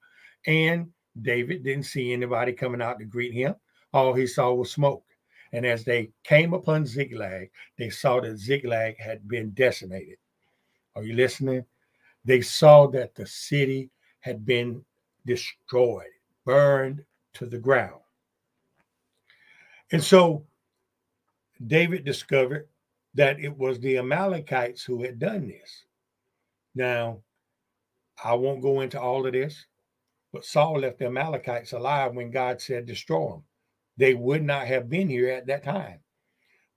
And 0.48 0.88
David 1.22 1.64
didn't 1.64 1.86
see 1.86 2.14
anybody 2.14 2.54
coming 2.54 2.82
out 2.82 3.00
to 3.00 3.06
greet 3.06 3.34
him 3.34 3.56
all 3.94 4.14
he 4.14 4.28
saw 4.28 4.54
was 4.54 4.72
smoke. 4.72 5.04
And 5.54 5.66
as 5.66 5.84
they 5.84 6.12
came 6.24 6.54
upon 6.54 6.86
Ziklag, 6.86 7.50
they 7.78 7.90
saw 7.90 8.22
that 8.22 8.38
Ziklag 8.38 8.98
had 8.98 9.28
been 9.28 9.52
decimated. 9.52 10.18
Are 10.96 11.04
you 11.04 11.14
listening? 11.14 11.66
They 12.24 12.42
saw 12.42 12.88
that 12.88 13.16
the 13.16 13.26
city 13.26 13.90
had 14.22 14.46
been 14.46 14.84
destroyed, 15.26 16.06
burned 16.46 17.04
to 17.34 17.46
the 17.46 17.58
ground. 17.58 18.02
And 19.92 20.04
so 20.04 20.46
David 21.68 22.06
discovered 22.06 22.68
that 23.14 23.40
it 23.40 23.56
was 23.56 23.80
the 23.80 23.98
Amalekites 23.98 24.84
who 24.84 25.04
had 25.04 25.20
done 25.20 25.48
this. 25.48 25.86
Now, 26.76 27.20
I 28.24 28.34
won't 28.34 28.62
go 28.62 28.82
into 28.82 29.00
all 29.00 29.26
of 29.26 29.34
this, 29.34 29.66
but 30.32 30.46
Saul 30.46 30.80
left 30.80 31.00
the 31.00 31.08
Amalekites 31.08 31.74
alive 31.74 32.16
when 32.16 32.32
God 32.32 32.62
said, 32.62 32.86
destroy 32.86 33.32
them 33.32 33.44
they 33.98 34.16
would 34.16 34.44
not 34.44 34.68
have 34.68 34.90
been 34.90 35.10
here 35.10 35.30
at 35.30 35.46
that 35.48 35.64
time. 35.64 36.00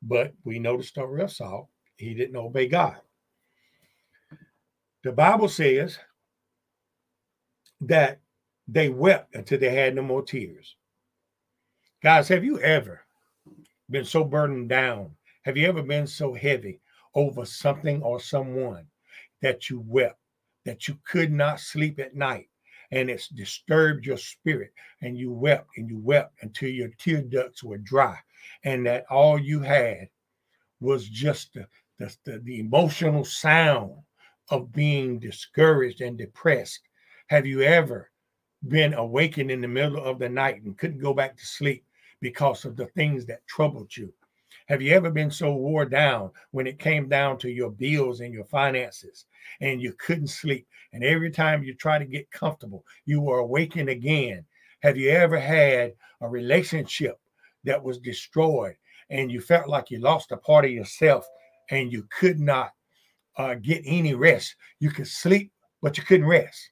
But 0.02 0.35
we 0.44 0.59
know 0.59 0.76
the 0.76 0.83
story 0.83 1.23
of 1.23 1.33
Saul. 1.33 1.71
He 1.97 2.12
didn't 2.12 2.37
obey 2.37 2.68
God. 2.68 2.97
The 5.02 5.12
Bible 5.12 5.49
says 5.49 5.99
that 7.80 8.21
they 8.68 8.88
wept 8.88 9.35
until 9.35 9.59
they 9.59 9.71
had 9.71 9.94
no 9.94 10.02
more 10.02 10.23
tears. 10.23 10.76
Guys, 12.02 12.28
have 12.28 12.44
you 12.44 12.61
ever 12.61 13.04
been 13.91 14.05
so 14.05 14.25
burdened 14.25 14.69
down? 14.69 15.11
Have 15.45 15.57
you 15.57 15.67
ever 15.67 15.83
been 15.83 16.07
so 16.07 16.35
heavy 16.35 16.81
over 17.14 17.45
something 17.45 18.03
or 18.03 18.21
someone 18.21 18.87
that 19.43 19.69
you 19.69 19.81
wept, 19.87 20.19
that 20.64 20.88
you 20.88 20.99
could 21.07 21.31
not 21.31 21.61
sleep 21.61 21.99
at 21.99 22.17
night, 22.17 22.49
and 22.95 23.11
it's 23.11 23.29
disturbed 23.29 24.07
your 24.07 24.17
spirit 24.17 24.73
and 25.03 25.19
you 25.19 25.33
wept 25.33 25.69
and 25.76 25.91
you 25.91 25.99
wept 25.99 26.33
until 26.43 26.69
your 26.69 26.88
tear 26.99 27.23
ducts 27.23 27.62
were 27.62 27.79
dry 27.79 28.17
and 28.62 28.87
that 28.87 29.05
all 29.11 29.38
you 29.38 29.61
had 29.61 30.09
was 30.81 31.09
just 31.09 31.55
the, 31.55 31.67
the, 32.25 32.38
the, 32.45 32.61
emotional 32.61 33.25
sound 33.25 33.93
of 34.50 34.73
being 34.73 35.19
discouraged 35.19 36.00
and 36.03 36.19
depressed 36.19 36.81
have 37.29 37.47
you 37.47 37.62
ever 37.62 38.11
been 38.69 38.95
awakened 38.95 39.50
in 39.50 39.61
the 39.61 39.69
middle 39.69 40.03
of 40.03 40.19
the 40.19 40.29
night 40.29 40.62
and 40.62 40.79
couldn't 40.79 41.00
go 41.00 41.12
back 41.12 41.37
to 41.37 41.47
sleep 41.47 41.85
because 42.25 42.64
of 42.64 42.75
the 42.75 42.87
things 42.87 43.26
that 43.26 43.47
troubled 43.47 43.95
you 43.97 44.12
have 44.66 44.81
you 44.81 44.95
ever 44.95 45.11
been 45.11 45.31
so 45.31 45.54
wore 45.54 45.85
down 45.85 46.31
when 46.52 46.66
it 46.66 46.78
came 46.78 47.07
down 47.07 47.37
to 47.38 47.50
your 47.50 47.71
bills 47.71 48.21
and 48.21 48.33
your 48.33 48.47
finances 48.47 49.26
and 49.61 49.81
you 49.81 49.93
couldn't 49.99 50.28
sleep? 50.28 50.66
And 50.95 51.04
every 51.04 51.31
time 51.31 51.62
you 51.62 51.75
try 51.75 51.99
to 51.99 52.04
get 52.07 52.31
comfortable, 52.31 52.85
you 53.04 53.21
were 53.21 53.40
awakened 53.40 53.90
again. 53.90 54.45
Have 54.83 54.97
you 54.97 55.11
ever 55.11 55.38
had 55.38 55.93
a 56.23 56.28
relationship 56.28 57.19
that 57.64 57.83
was 57.83 57.99
destroyed 57.99 58.76
and 59.11 59.31
you 59.31 59.43
felt 59.43 59.69
like 59.69 59.90
you 59.90 59.99
lost 59.99 60.33
a 60.33 60.37
part 60.38 60.64
of 60.64 60.71
yourself 60.71 61.26
and 61.71 61.93
you 61.93 62.07
could 62.19 62.40
not 62.40 62.73
uh, 63.37 63.54
get 63.54 63.83
any 63.85 64.14
rest. 64.14 64.54
You 64.81 64.90
could 64.90 65.09
sleep, 65.09 65.52
but 65.83 65.99
you 65.99 66.04
couldn't 66.04 66.26
rest. 66.26 66.71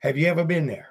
Have 0.00 0.16
you 0.16 0.26
ever 0.26 0.44
been 0.44 0.66
there? 0.66 0.90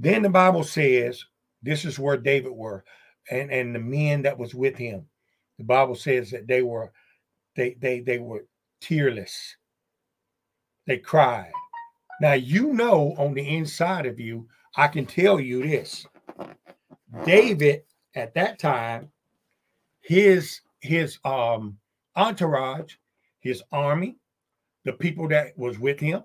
Then 0.00 0.22
the 0.22 0.28
Bible 0.28 0.62
says, 0.62 1.24
this 1.60 1.84
is 1.84 1.98
where 1.98 2.16
David 2.16 2.52
were, 2.52 2.84
and, 3.32 3.50
and 3.50 3.74
the 3.74 3.80
men 3.80 4.22
that 4.22 4.38
was 4.38 4.54
with 4.54 4.76
him. 4.76 5.04
The 5.58 5.64
Bible 5.64 5.96
says 5.96 6.30
that 6.30 6.46
they 6.46 6.62
were 6.62 6.92
they 7.56 7.76
they 7.80 7.98
they 8.00 8.18
were 8.18 8.46
tearless. 8.80 9.56
They 10.86 10.98
cried. 10.98 11.50
Now 12.20 12.34
you 12.34 12.72
know 12.72 13.14
on 13.18 13.34
the 13.34 13.56
inside 13.56 14.06
of 14.06 14.20
you, 14.20 14.46
I 14.76 14.86
can 14.86 15.04
tell 15.04 15.40
you 15.40 15.66
this. 15.66 16.06
David 17.24 17.82
at 18.14 18.34
that 18.34 18.60
time, 18.60 19.10
his 20.00 20.60
his 20.80 21.18
um 21.24 21.76
entourage, 22.14 22.94
his 23.40 23.64
army, 23.72 24.16
the 24.84 24.92
people 24.92 25.26
that 25.28 25.58
was 25.58 25.80
with 25.80 25.98
him, 25.98 26.22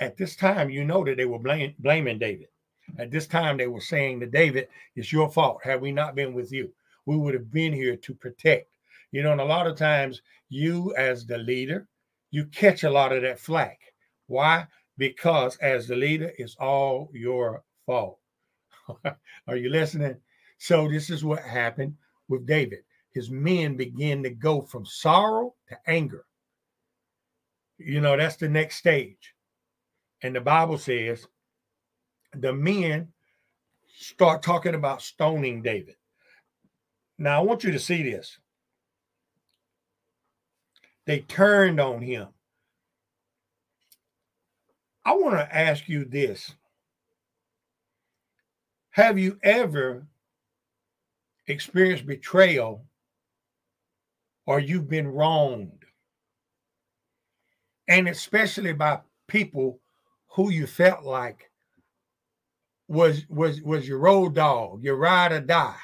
at 0.00 0.16
this 0.16 0.34
time, 0.34 0.70
you 0.70 0.82
know 0.82 1.04
that 1.04 1.18
they 1.18 1.26
were 1.26 1.38
blame, 1.38 1.74
blaming 1.78 2.18
David. 2.18 2.48
At 2.98 3.10
this 3.10 3.26
time, 3.26 3.56
they 3.56 3.66
were 3.66 3.80
saying 3.80 4.20
to 4.20 4.26
David, 4.26 4.68
It's 4.96 5.12
your 5.12 5.30
fault. 5.30 5.60
Had 5.62 5.80
we 5.80 5.92
not 5.92 6.14
been 6.14 6.34
with 6.34 6.52
you, 6.52 6.72
we 7.06 7.16
would 7.16 7.34
have 7.34 7.50
been 7.50 7.72
here 7.72 7.96
to 7.96 8.14
protect. 8.14 8.68
You 9.12 9.22
know, 9.22 9.32
and 9.32 9.40
a 9.40 9.44
lot 9.44 9.66
of 9.66 9.76
times, 9.76 10.22
you 10.48 10.94
as 10.96 11.26
the 11.26 11.38
leader, 11.38 11.86
you 12.30 12.44
catch 12.46 12.84
a 12.84 12.90
lot 12.90 13.12
of 13.12 13.22
that 13.22 13.40
flack. 13.40 13.80
Why? 14.26 14.66
Because 14.98 15.56
as 15.56 15.88
the 15.88 15.96
leader, 15.96 16.32
it's 16.38 16.56
all 16.56 17.10
your 17.12 17.64
fault. 17.86 18.18
Are 19.46 19.56
you 19.56 19.70
listening? 19.70 20.16
So, 20.58 20.88
this 20.88 21.10
is 21.10 21.24
what 21.24 21.42
happened 21.42 21.96
with 22.28 22.46
David. 22.46 22.80
His 23.12 23.30
men 23.30 23.76
began 23.76 24.22
to 24.22 24.30
go 24.30 24.60
from 24.62 24.86
sorrow 24.86 25.54
to 25.68 25.78
anger. 25.86 26.24
You 27.78 28.00
know, 28.00 28.16
that's 28.16 28.36
the 28.36 28.48
next 28.48 28.76
stage. 28.76 29.34
And 30.22 30.36
the 30.36 30.40
Bible 30.40 30.78
says 30.78 31.26
the 32.34 32.52
men 32.52 33.08
start 33.96 34.42
talking 34.42 34.74
about 34.74 35.02
stoning 35.02 35.62
David. 35.62 35.96
Now, 37.18 37.40
I 37.40 37.44
want 37.44 37.64
you 37.64 37.72
to 37.72 37.78
see 37.78 38.02
this. 38.02 38.38
They 41.06 41.20
turned 41.20 41.80
on 41.80 42.00
him. 42.00 42.28
I 45.04 45.12
want 45.14 45.34
to 45.34 45.56
ask 45.56 45.88
you 45.88 46.04
this 46.04 46.54
Have 48.90 49.18
you 49.18 49.38
ever 49.42 50.06
experienced 51.46 52.06
betrayal 52.06 52.84
or 54.46 54.60
you've 54.60 54.88
been 54.88 55.08
wronged? 55.08 55.84
And 57.88 58.08
especially 58.08 58.72
by 58.72 59.00
people 59.26 59.80
who 60.28 60.50
you 60.50 60.66
felt 60.66 61.02
like 61.02 61.49
was 62.90 63.24
was 63.28 63.62
was 63.62 63.86
your 63.86 63.98
road 63.98 64.34
dog, 64.34 64.82
your 64.82 64.96
ride 64.96 65.30
or 65.30 65.40
die. 65.40 65.76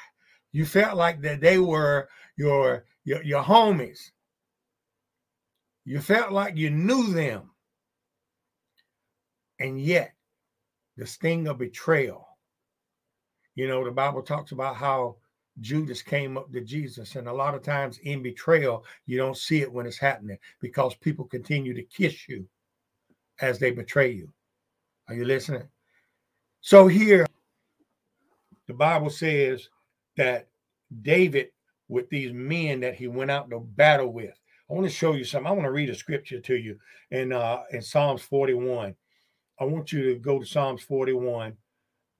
You 0.51 0.65
felt 0.65 0.97
like 0.97 1.21
that 1.21 1.39
they 1.39 1.57
were 1.57 2.09
your 2.35 2.83
your, 3.05 3.23
your 3.23 3.41
homies. 3.41 4.11
You 5.85 6.01
felt 6.01 6.33
like 6.33 6.57
you 6.57 6.69
knew 6.69 7.13
them. 7.13 7.51
And 9.57 9.81
yet, 9.81 10.15
the 10.97 11.07
sting 11.07 11.47
of 11.47 11.59
betrayal. 11.59 12.27
You 13.55 13.69
know, 13.69 13.85
the 13.85 13.91
Bible 13.91 14.21
talks 14.21 14.51
about 14.51 14.75
how 14.75 15.15
Judas 15.61 16.01
came 16.01 16.37
up 16.37 16.51
to 16.51 16.59
Jesus. 16.59 17.15
And 17.15 17.29
a 17.29 17.33
lot 17.33 17.55
of 17.55 17.63
times 17.63 17.99
in 18.03 18.21
betrayal, 18.21 18.83
you 19.05 19.17
don't 19.17 19.37
see 19.37 19.61
it 19.61 19.71
when 19.71 19.87
it's 19.87 19.97
happening 19.97 20.37
because 20.59 20.93
people 20.95 21.23
continue 21.23 21.73
to 21.73 21.83
kiss 21.83 22.27
you 22.27 22.45
as 23.39 23.59
they 23.59 23.71
betray 23.71 24.11
you. 24.11 24.29
Are 25.07 25.15
you 25.15 25.23
listening? 25.23 25.69
So 26.67 26.87
here, 26.87 27.25
the 28.67 28.73
Bible 28.73 29.09
says 29.09 29.69
that 30.17 30.49
David, 31.01 31.51
with 31.87 32.09
these 32.09 32.33
men 32.33 32.81
that 32.81 32.95
he 32.95 33.07
went 33.07 33.31
out 33.31 33.49
to 33.51 33.61
battle 33.61 34.11
with, 34.11 34.37
I 34.69 34.73
want 34.73 34.85
to 34.85 34.91
show 34.93 35.13
you 35.13 35.23
something. 35.23 35.47
I 35.47 35.53
want 35.53 35.63
to 35.63 35.71
read 35.71 35.89
a 35.89 35.95
scripture 35.95 36.41
to 36.41 36.57
you 36.57 36.77
in 37.09 37.31
uh, 37.31 37.63
in 37.71 37.81
Psalms 37.81 38.21
41. 38.21 38.93
I 39.57 39.63
want 39.63 39.93
you 39.93 40.13
to 40.13 40.19
go 40.19 40.39
to 40.39 40.45
Psalms 40.45 40.81
41 40.83 41.55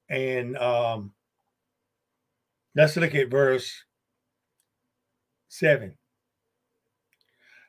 and 0.07 0.57
um, 0.57 1.11
let's 2.73 2.95
look 2.95 3.15
at 3.15 3.29
verse 3.29 3.83
7. 5.49 5.93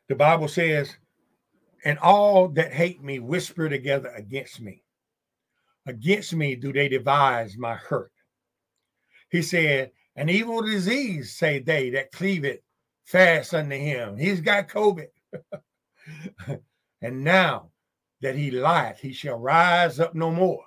The 0.07 0.15
Bible 0.15 0.47
says, 0.47 0.97
And 1.85 1.99
all 1.99 2.47
that 2.51 2.73
hate 2.73 3.03
me 3.03 3.19
whisper 3.19 3.69
together 3.69 4.13
against 4.15 4.61
me. 4.61 4.85
Against 5.89 6.35
me 6.35 6.55
do 6.55 6.71
they 6.71 6.87
devise 6.91 7.57
my 7.57 7.75
hurt. 7.75 8.13
He 9.31 9.41
said, 9.41 9.91
An 10.17 10.29
evil 10.29 10.61
disease, 10.61 11.35
say 11.35 11.61
they, 11.61 11.89
that 11.91 12.13
cleave 12.13 12.45
it 12.45 12.63
fast 13.05 13.55
unto 13.55 13.75
him. 13.75 14.19
He's 14.19 14.43
got 14.43 14.69
COVID. 14.69 15.07
and 17.01 17.25
now 17.25 17.71
that 18.21 18.37
he 18.37 18.51
lieth, 18.51 18.99
he 18.99 19.15
shall 19.15 19.39
rise 19.39 19.99
up 19.99 20.15
no 20.15 20.31
more. 20.31 20.63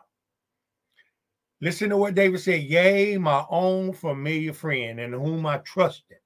Listen 1.61 1.91
to 1.91 1.97
what 1.97 2.15
David 2.15 2.39
said 2.39 2.63
Yea, 2.63 3.19
my 3.19 3.45
own 3.47 3.93
familiar 3.93 4.53
friend, 4.53 4.99
in 4.99 5.13
whom 5.13 5.45
I 5.45 5.59
trusted, 5.59 6.17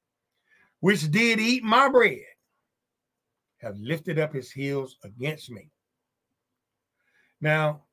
which 0.80 1.12
did 1.12 1.42
eat 1.42 1.66
my 1.66 1.90
bread, 1.90 2.22
have 3.58 3.78
lifted 3.78 4.20
up 4.20 4.34
his 4.34 4.52
heels 4.52 4.96
against 5.04 5.52
me. 5.52 5.70
Now, 7.42 7.85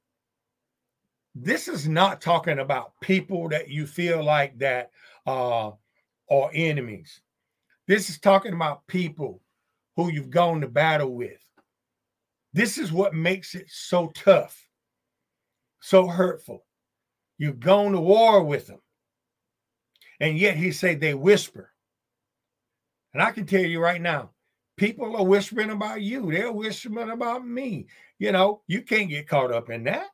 this 1.34 1.68
is 1.68 1.88
not 1.88 2.20
talking 2.20 2.58
about 2.58 2.92
people 3.00 3.48
that 3.48 3.68
you 3.68 3.86
feel 3.86 4.22
like 4.22 4.58
that 4.58 4.90
uh, 5.26 5.70
are 6.30 6.50
enemies. 6.52 7.20
This 7.88 8.10
is 8.10 8.18
talking 8.18 8.52
about 8.52 8.86
people 8.86 9.40
who 9.96 10.10
you've 10.10 10.30
gone 10.30 10.60
to 10.60 10.68
battle 10.68 11.14
with. 11.14 11.40
This 12.52 12.76
is 12.76 12.92
what 12.92 13.14
makes 13.14 13.54
it 13.54 13.66
so 13.68 14.12
tough, 14.14 14.68
so 15.80 16.06
hurtful. 16.06 16.64
You've 17.38 17.60
gone 17.60 17.92
to 17.92 18.00
war 18.00 18.44
with 18.44 18.66
them. 18.66 18.80
And 20.20 20.38
yet 20.38 20.56
he 20.56 20.70
said 20.70 21.00
they 21.00 21.14
whisper. 21.14 21.72
And 23.14 23.22
I 23.22 23.32
can 23.32 23.46
tell 23.46 23.62
you 23.62 23.80
right 23.80 24.00
now, 24.00 24.30
people 24.76 25.16
are 25.16 25.24
whispering 25.24 25.70
about 25.70 26.02
you. 26.02 26.30
They're 26.30 26.52
whispering 26.52 27.10
about 27.10 27.46
me. 27.46 27.86
You 28.18 28.32
know, 28.32 28.62
you 28.66 28.82
can't 28.82 29.08
get 29.08 29.28
caught 29.28 29.52
up 29.52 29.70
in 29.70 29.84
that 29.84 30.06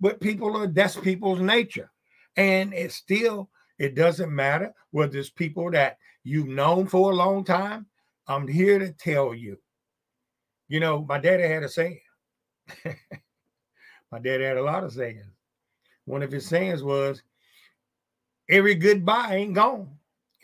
but 0.00 0.20
people 0.20 0.56
are 0.56 0.66
that's 0.66 0.96
people's 0.96 1.40
nature. 1.40 1.90
And 2.36 2.74
it 2.74 2.92
still 2.92 3.50
it 3.78 3.94
doesn't 3.94 4.34
matter 4.34 4.74
whether 4.90 5.18
it's 5.18 5.30
people 5.30 5.70
that 5.72 5.98
you've 6.24 6.48
known 6.48 6.86
for 6.86 7.10
a 7.10 7.14
long 7.14 7.44
time. 7.44 7.86
I'm 8.26 8.48
here 8.48 8.78
to 8.78 8.92
tell 8.92 9.34
you. 9.34 9.58
You 10.68 10.80
know 10.80 11.04
my 11.08 11.18
daddy 11.18 11.44
had 11.44 11.62
a 11.62 11.68
saying. 11.68 12.00
My 14.12 14.20
daddy 14.20 14.44
had 14.44 14.56
a 14.56 14.62
lot 14.62 14.84
of 14.84 14.92
sayings. 14.92 15.26
One 16.04 16.22
of 16.22 16.30
his 16.30 16.46
sayings 16.46 16.82
was 16.82 17.22
every 18.48 18.74
goodbye 18.74 19.34
ain't 19.34 19.54
gone 19.54 19.90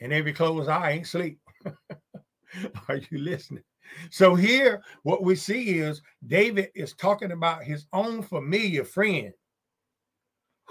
and 0.00 0.12
every 0.12 0.32
closed 0.32 0.68
eye 0.68 0.90
ain't 0.90 1.06
sleep 1.06 1.38
are 2.88 2.96
you 3.10 3.18
listening? 3.18 3.62
So 4.10 4.34
here 4.34 4.82
what 5.02 5.22
we 5.22 5.36
see 5.36 5.78
is 5.78 6.02
david 6.26 6.70
is 6.74 6.94
talking 6.94 7.32
about 7.32 7.62
his 7.62 7.86
own 7.92 8.22
familiar 8.22 8.84
friend 8.84 9.32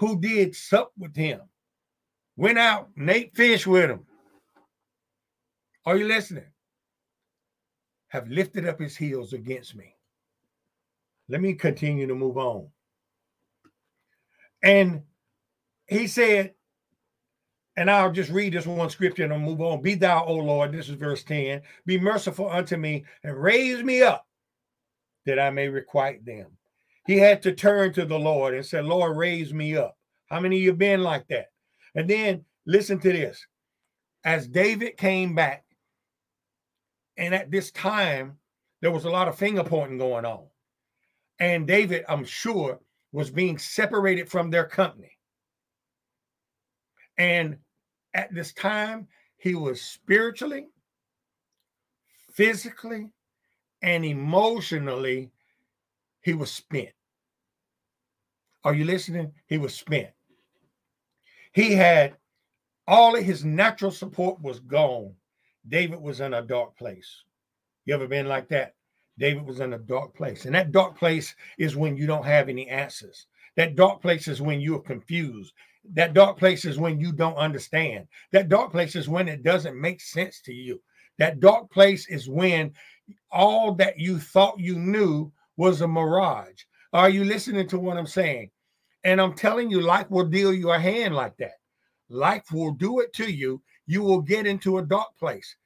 who 0.02 0.18
did 0.18 0.56
sup 0.56 0.90
with 0.98 1.14
him, 1.14 1.40
went 2.36 2.58
out 2.58 2.88
and 2.96 3.08
ate 3.08 3.36
fish 3.36 3.68
with 3.68 3.88
him. 3.88 4.04
Are 5.86 5.96
you 5.96 6.08
listening? 6.08 6.50
Have 8.08 8.26
lifted 8.26 8.66
up 8.66 8.80
his 8.80 8.96
heels 8.96 9.32
against 9.32 9.76
me. 9.76 9.94
Let 11.28 11.40
me 11.40 11.54
continue 11.54 12.08
to 12.08 12.16
move 12.16 12.36
on. 12.36 12.66
And 14.60 15.02
he 15.86 16.08
said, 16.08 16.54
and 17.76 17.88
I'll 17.88 18.10
just 18.10 18.32
read 18.32 18.54
this 18.54 18.66
one 18.66 18.90
scripture 18.90 19.22
and 19.22 19.32
I'll 19.32 19.38
move 19.38 19.60
on. 19.60 19.82
Be 19.82 19.94
thou, 19.94 20.24
O 20.24 20.34
Lord, 20.34 20.72
this 20.72 20.88
is 20.88 20.96
verse 20.96 21.22
10, 21.22 21.62
be 21.86 22.00
merciful 22.00 22.50
unto 22.50 22.76
me 22.76 23.04
and 23.22 23.40
raise 23.40 23.84
me 23.84 24.02
up 24.02 24.26
that 25.26 25.38
I 25.38 25.50
may 25.50 25.68
requite 25.68 26.24
them. 26.24 26.48
He 27.06 27.18
had 27.18 27.42
to 27.42 27.52
turn 27.52 27.92
to 27.94 28.04
the 28.04 28.18
Lord 28.18 28.54
and 28.54 28.64
say, 28.64 28.80
Lord, 28.80 29.16
raise 29.16 29.52
me 29.52 29.76
up. 29.76 29.96
How 30.26 30.40
many 30.40 30.56
of 30.56 30.62
you 30.62 30.72
been 30.72 31.02
like 31.02 31.26
that? 31.28 31.46
And 31.94 32.08
then 32.08 32.44
listen 32.66 33.00
to 33.00 33.12
this. 33.12 33.44
As 34.24 34.46
David 34.46 34.96
came 34.96 35.34
back, 35.34 35.64
and 37.16 37.34
at 37.34 37.50
this 37.50 37.72
time, 37.72 38.38
there 38.80 38.92
was 38.92 39.04
a 39.04 39.10
lot 39.10 39.28
of 39.28 39.36
finger 39.36 39.64
pointing 39.64 39.98
going 39.98 40.24
on. 40.24 40.46
And 41.40 41.66
David, 41.66 42.04
I'm 42.08 42.24
sure, 42.24 42.78
was 43.10 43.30
being 43.30 43.58
separated 43.58 44.30
from 44.30 44.50
their 44.50 44.64
company. 44.64 45.18
And 47.18 47.58
at 48.14 48.32
this 48.32 48.52
time, 48.52 49.08
he 49.36 49.54
was 49.54 49.82
spiritually, 49.82 50.68
physically, 52.32 53.10
and 53.82 54.04
emotionally, 54.04 55.31
he 56.22 56.34
was 56.34 56.50
spent. 56.50 56.90
Are 58.64 58.74
you 58.74 58.84
listening? 58.84 59.32
He 59.46 59.58
was 59.58 59.74
spent. 59.74 60.08
He 61.52 61.72
had 61.72 62.16
all 62.86 63.16
of 63.16 63.24
his 63.24 63.44
natural 63.44 63.90
support 63.90 64.40
was 64.40 64.60
gone. 64.60 65.14
David 65.68 66.00
was 66.00 66.20
in 66.20 66.34
a 66.34 66.42
dark 66.42 66.76
place. 66.76 67.22
You 67.84 67.94
ever 67.94 68.06
been 68.06 68.26
like 68.26 68.48
that? 68.48 68.74
David 69.18 69.44
was 69.44 69.60
in 69.60 69.74
a 69.74 69.78
dark 69.78 70.14
place. 70.14 70.46
And 70.46 70.54
that 70.54 70.72
dark 70.72 70.98
place 70.98 71.34
is 71.58 71.76
when 71.76 71.96
you 71.96 72.06
don't 72.06 72.24
have 72.24 72.48
any 72.48 72.68
answers. 72.68 73.26
That 73.56 73.76
dark 73.76 74.00
place 74.00 74.28
is 74.28 74.40
when 74.40 74.60
you're 74.60 74.80
confused. 74.80 75.52
That 75.94 76.14
dark 76.14 76.38
place 76.38 76.64
is 76.64 76.78
when 76.78 77.00
you 77.00 77.12
don't 77.12 77.36
understand. 77.36 78.06
That 78.30 78.48
dark 78.48 78.70
place 78.70 78.96
is 78.96 79.08
when 79.08 79.28
it 79.28 79.42
doesn't 79.42 79.80
make 79.80 80.00
sense 80.00 80.40
to 80.42 80.52
you. 80.52 80.80
That 81.18 81.40
dark 81.40 81.70
place 81.70 82.08
is 82.08 82.28
when 82.28 82.72
all 83.30 83.74
that 83.74 83.98
you 83.98 84.18
thought 84.18 84.58
you 84.58 84.78
knew 84.78 85.30
was 85.56 85.80
a 85.80 85.88
mirage. 85.88 86.62
Are 86.92 87.08
you 87.08 87.24
listening 87.24 87.68
to 87.68 87.78
what 87.78 87.96
I'm 87.96 88.06
saying? 88.06 88.50
And 89.04 89.20
I'm 89.20 89.34
telling 89.34 89.70
you, 89.70 89.80
life 89.80 90.10
will 90.10 90.26
deal 90.26 90.52
you 90.52 90.70
a 90.70 90.78
hand 90.78 91.14
like 91.14 91.36
that. 91.38 91.54
Life 92.08 92.52
will 92.52 92.72
do 92.72 93.00
it 93.00 93.12
to 93.14 93.30
you. 93.30 93.62
You 93.86 94.02
will 94.02 94.20
get 94.20 94.46
into 94.46 94.78
a 94.78 94.82
dark 94.82 95.16
place. 95.18 95.56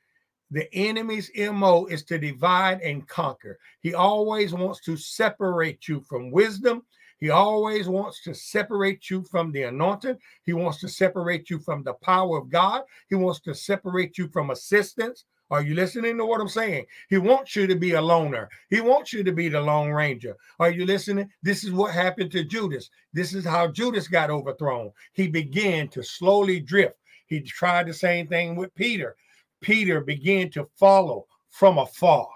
The 0.50 0.72
enemy's 0.72 1.30
MO 1.36 1.86
is 1.86 2.04
to 2.04 2.18
divide 2.18 2.80
and 2.80 3.06
conquer. 3.08 3.58
He 3.80 3.94
always 3.94 4.54
wants 4.54 4.80
to 4.82 4.96
separate 4.96 5.88
you 5.88 6.00
from 6.00 6.30
wisdom. 6.30 6.82
He 7.18 7.30
always 7.30 7.88
wants 7.88 8.22
to 8.22 8.34
separate 8.34 9.10
you 9.10 9.24
from 9.24 9.50
the 9.50 9.64
anointing. 9.64 10.18
He 10.42 10.52
wants 10.52 10.78
to 10.80 10.88
separate 10.88 11.50
you 11.50 11.58
from 11.58 11.82
the 11.82 11.94
power 11.94 12.38
of 12.38 12.50
God. 12.50 12.82
He 13.08 13.16
wants 13.16 13.40
to 13.40 13.54
separate 13.54 14.18
you 14.18 14.28
from 14.28 14.50
assistance. 14.50 15.24
Are 15.50 15.62
you 15.62 15.74
listening 15.74 16.18
to 16.18 16.26
what 16.26 16.40
I'm 16.40 16.48
saying? 16.48 16.86
He 17.08 17.18
wants 17.18 17.54
you 17.54 17.68
to 17.68 17.76
be 17.76 17.92
a 17.92 18.02
loner. 18.02 18.48
He 18.68 18.80
wants 18.80 19.12
you 19.12 19.22
to 19.22 19.32
be 19.32 19.48
the 19.48 19.60
Lone 19.60 19.90
Ranger. 19.90 20.36
Are 20.58 20.70
you 20.70 20.84
listening? 20.84 21.30
This 21.42 21.62
is 21.62 21.70
what 21.70 21.94
happened 21.94 22.32
to 22.32 22.42
Judas. 22.42 22.90
This 23.12 23.32
is 23.32 23.44
how 23.44 23.68
Judas 23.68 24.08
got 24.08 24.28
overthrown. 24.28 24.90
He 25.12 25.28
began 25.28 25.86
to 25.88 26.02
slowly 26.02 26.58
drift. 26.58 26.96
He 27.26 27.40
tried 27.40 27.86
the 27.86 27.94
same 27.94 28.26
thing 28.26 28.56
with 28.56 28.74
Peter. 28.74 29.14
Peter 29.60 30.00
began 30.00 30.50
to 30.50 30.68
follow 30.76 31.26
from 31.50 31.78
afar. 31.78 32.28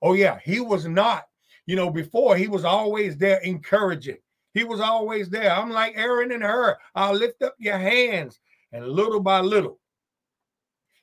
Oh, 0.00 0.14
yeah, 0.14 0.38
he 0.42 0.60
was 0.60 0.86
not, 0.86 1.24
you 1.66 1.76
know, 1.76 1.90
before 1.90 2.36
he 2.36 2.48
was 2.48 2.64
always 2.64 3.16
there 3.16 3.38
encouraging. 3.38 4.18
He 4.54 4.64
was 4.64 4.80
always 4.80 5.28
there. 5.28 5.50
I'm 5.50 5.70
like 5.70 5.94
Aaron 5.96 6.32
and 6.32 6.42
Hur. 6.42 6.78
I'll 6.94 7.14
lift 7.14 7.42
up 7.42 7.54
your 7.58 7.78
hands. 7.78 8.40
And 8.72 8.88
little 8.88 9.20
by 9.20 9.40
little, 9.40 9.78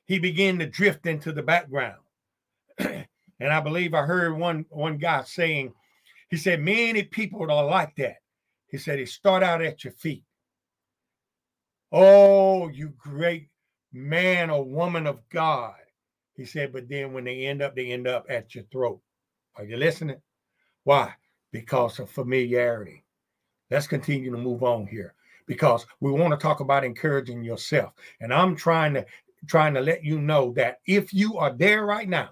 he 0.06 0.18
began 0.18 0.58
to 0.58 0.66
drift 0.66 1.06
into 1.06 1.32
the 1.32 1.42
background. 1.42 2.00
and 2.78 3.06
I 3.40 3.60
believe 3.60 3.94
I 3.94 4.02
heard 4.02 4.36
one 4.36 4.66
one 4.70 4.98
guy 4.98 5.22
saying, 5.24 5.72
he 6.28 6.36
said, 6.36 6.60
many 6.60 7.02
people 7.02 7.50
are 7.50 7.64
like 7.64 7.94
that. 7.96 8.16
He 8.68 8.78
said, 8.78 8.98
he 8.98 9.06
start 9.06 9.42
out 9.42 9.62
at 9.62 9.84
your 9.84 9.92
feet. 9.92 10.24
Oh, 11.92 12.68
you 12.68 12.94
great 12.96 13.48
man 13.92 14.48
or 14.48 14.64
woman 14.64 15.06
of 15.06 15.20
God. 15.28 15.74
He 16.34 16.46
said, 16.46 16.72
but 16.72 16.88
then 16.88 17.12
when 17.12 17.24
they 17.24 17.46
end 17.46 17.60
up, 17.60 17.76
they 17.76 17.92
end 17.92 18.08
up 18.08 18.24
at 18.30 18.54
your 18.54 18.64
throat. 18.72 19.00
Are 19.56 19.64
you 19.64 19.76
listening? 19.76 20.20
Why? 20.84 21.12
Because 21.52 21.98
of 21.98 22.10
familiarity. 22.10 23.04
Let's 23.70 23.86
continue 23.86 24.30
to 24.30 24.38
move 24.38 24.62
on 24.62 24.86
here 24.86 25.14
because 25.46 25.86
we 26.00 26.10
want 26.10 26.32
to 26.32 26.42
talk 26.42 26.60
about 26.60 26.84
encouraging 26.84 27.44
yourself. 27.44 27.92
And 28.20 28.32
I'm 28.32 28.56
trying 28.56 28.94
to 28.94 29.04
trying 29.48 29.74
to 29.74 29.80
let 29.80 30.04
you 30.04 30.20
know 30.20 30.52
that 30.52 30.78
if 30.86 31.12
you 31.12 31.38
are 31.38 31.52
there 31.52 31.84
right 31.84 32.08
now, 32.08 32.30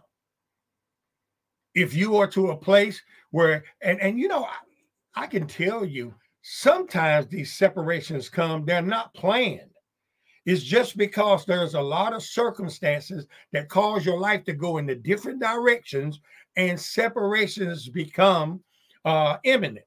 if 1.75 1.95
you 1.95 2.17
are 2.17 2.27
to 2.29 2.51
a 2.51 2.57
place 2.57 3.01
where, 3.31 3.65
and, 3.83 4.01
and 4.01 4.19
you 4.19 4.29
know, 4.29 4.45
I, 4.45 5.23
I 5.23 5.27
can 5.27 5.47
tell 5.47 5.85
you 5.85 6.15
sometimes 6.43 7.27
these 7.27 7.53
separations 7.53 8.29
come, 8.29 8.65
they're 8.65 8.83
not 8.83 9.15
planned. 9.15 9.71
It's 10.47 10.63
just 10.63 10.97
because 10.97 11.45
there's 11.45 11.75
a 11.75 11.81
lot 11.81 12.13
of 12.13 12.23
circumstances 12.23 13.27
that 13.53 13.69
cause 13.69 14.07
your 14.07 14.19
life 14.19 14.45
to 14.45 14.53
go 14.53 14.79
in 14.79 14.87
the 14.87 14.95
different 14.95 15.41
directions 15.41 16.21
and 16.57 16.81
separations 16.81 17.89
become 17.89 18.61
uh, 19.05 19.37
imminent. 19.45 19.85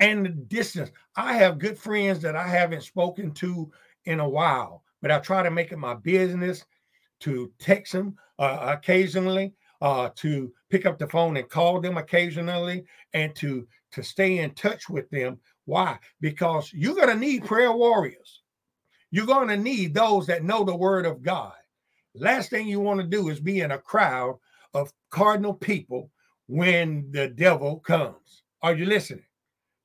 And 0.00 0.24
the 0.24 0.30
distance. 0.30 0.90
I 1.14 1.34
have 1.34 1.58
good 1.58 1.78
friends 1.78 2.22
that 2.22 2.34
I 2.34 2.48
haven't 2.48 2.82
spoken 2.82 3.32
to 3.32 3.70
in 4.06 4.18
a 4.20 4.28
while 4.28 4.82
but 5.02 5.10
I 5.10 5.18
try 5.18 5.42
to 5.42 5.50
make 5.50 5.72
it 5.72 5.78
my 5.78 5.94
business 5.94 6.64
to 7.20 7.52
text 7.58 7.92
them 7.92 8.16
uh, 8.38 8.76
occasionally, 8.78 9.52
uh, 9.80 10.10
to 10.16 10.52
pick 10.70 10.86
up 10.86 10.98
the 10.98 11.06
phone 11.06 11.36
and 11.36 11.48
call 11.48 11.80
them 11.80 11.96
occasionally, 11.96 12.84
and 13.12 13.34
to 13.36 13.66
to 13.92 14.02
stay 14.02 14.38
in 14.38 14.54
touch 14.54 14.88
with 14.88 15.10
them. 15.10 15.38
Why? 15.64 15.98
Because 16.20 16.72
you're 16.72 16.94
gonna 16.94 17.14
need 17.14 17.44
prayer 17.44 17.72
warriors. 17.72 18.42
You're 19.10 19.26
gonna 19.26 19.56
need 19.56 19.94
those 19.94 20.26
that 20.28 20.44
know 20.44 20.64
the 20.64 20.76
word 20.76 21.06
of 21.06 21.22
God. 21.22 21.52
Last 22.14 22.50
thing 22.50 22.66
you 22.66 22.80
want 22.80 23.00
to 23.00 23.06
do 23.06 23.28
is 23.28 23.40
be 23.40 23.60
in 23.60 23.72
a 23.72 23.78
crowd 23.78 24.38
of 24.74 24.92
cardinal 25.10 25.54
people 25.54 26.10
when 26.46 27.10
the 27.12 27.28
devil 27.28 27.78
comes. 27.80 28.42
Are 28.62 28.74
you 28.74 28.84
listening? 28.84 29.24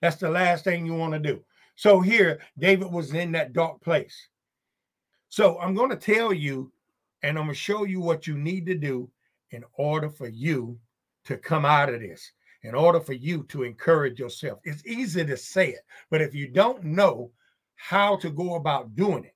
That's 0.01 0.17
the 0.17 0.29
last 0.29 0.63
thing 0.63 0.85
you 0.85 0.93
want 0.93 1.13
to 1.13 1.19
do. 1.19 1.43
So 1.75 1.99
here, 1.99 2.39
David 2.57 2.91
was 2.91 3.13
in 3.13 3.31
that 3.33 3.53
dark 3.53 3.81
place. 3.81 4.29
So 5.35 5.59
I'm 5.59 5.73
going 5.73 5.89
to 5.89 5.97
tell 5.97 6.31
you, 6.31 6.71
and 7.21 7.37
I'm 7.37 7.47
going 7.47 7.55
to 7.55 7.59
show 7.59 7.83
you 7.83 7.99
what 7.99 8.25
you 8.25 8.37
need 8.37 8.65
to 8.67 8.73
do 8.73 9.09
in 9.51 9.65
order 9.73 10.09
for 10.09 10.29
you 10.29 10.79
to 11.25 11.35
come 11.35 11.65
out 11.65 11.93
of 11.93 11.99
this, 11.99 12.31
in 12.63 12.73
order 12.73 13.01
for 13.01 13.11
you 13.11 13.43
to 13.49 13.63
encourage 13.63 14.17
yourself. 14.17 14.59
It's 14.63 14.85
easy 14.85 15.25
to 15.25 15.35
say 15.35 15.71
it, 15.71 15.81
but 16.09 16.21
if 16.21 16.33
you 16.33 16.47
don't 16.47 16.85
know 16.85 17.31
how 17.75 18.15
to 18.15 18.29
go 18.29 18.55
about 18.55 18.95
doing 18.95 19.25
it, 19.25 19.35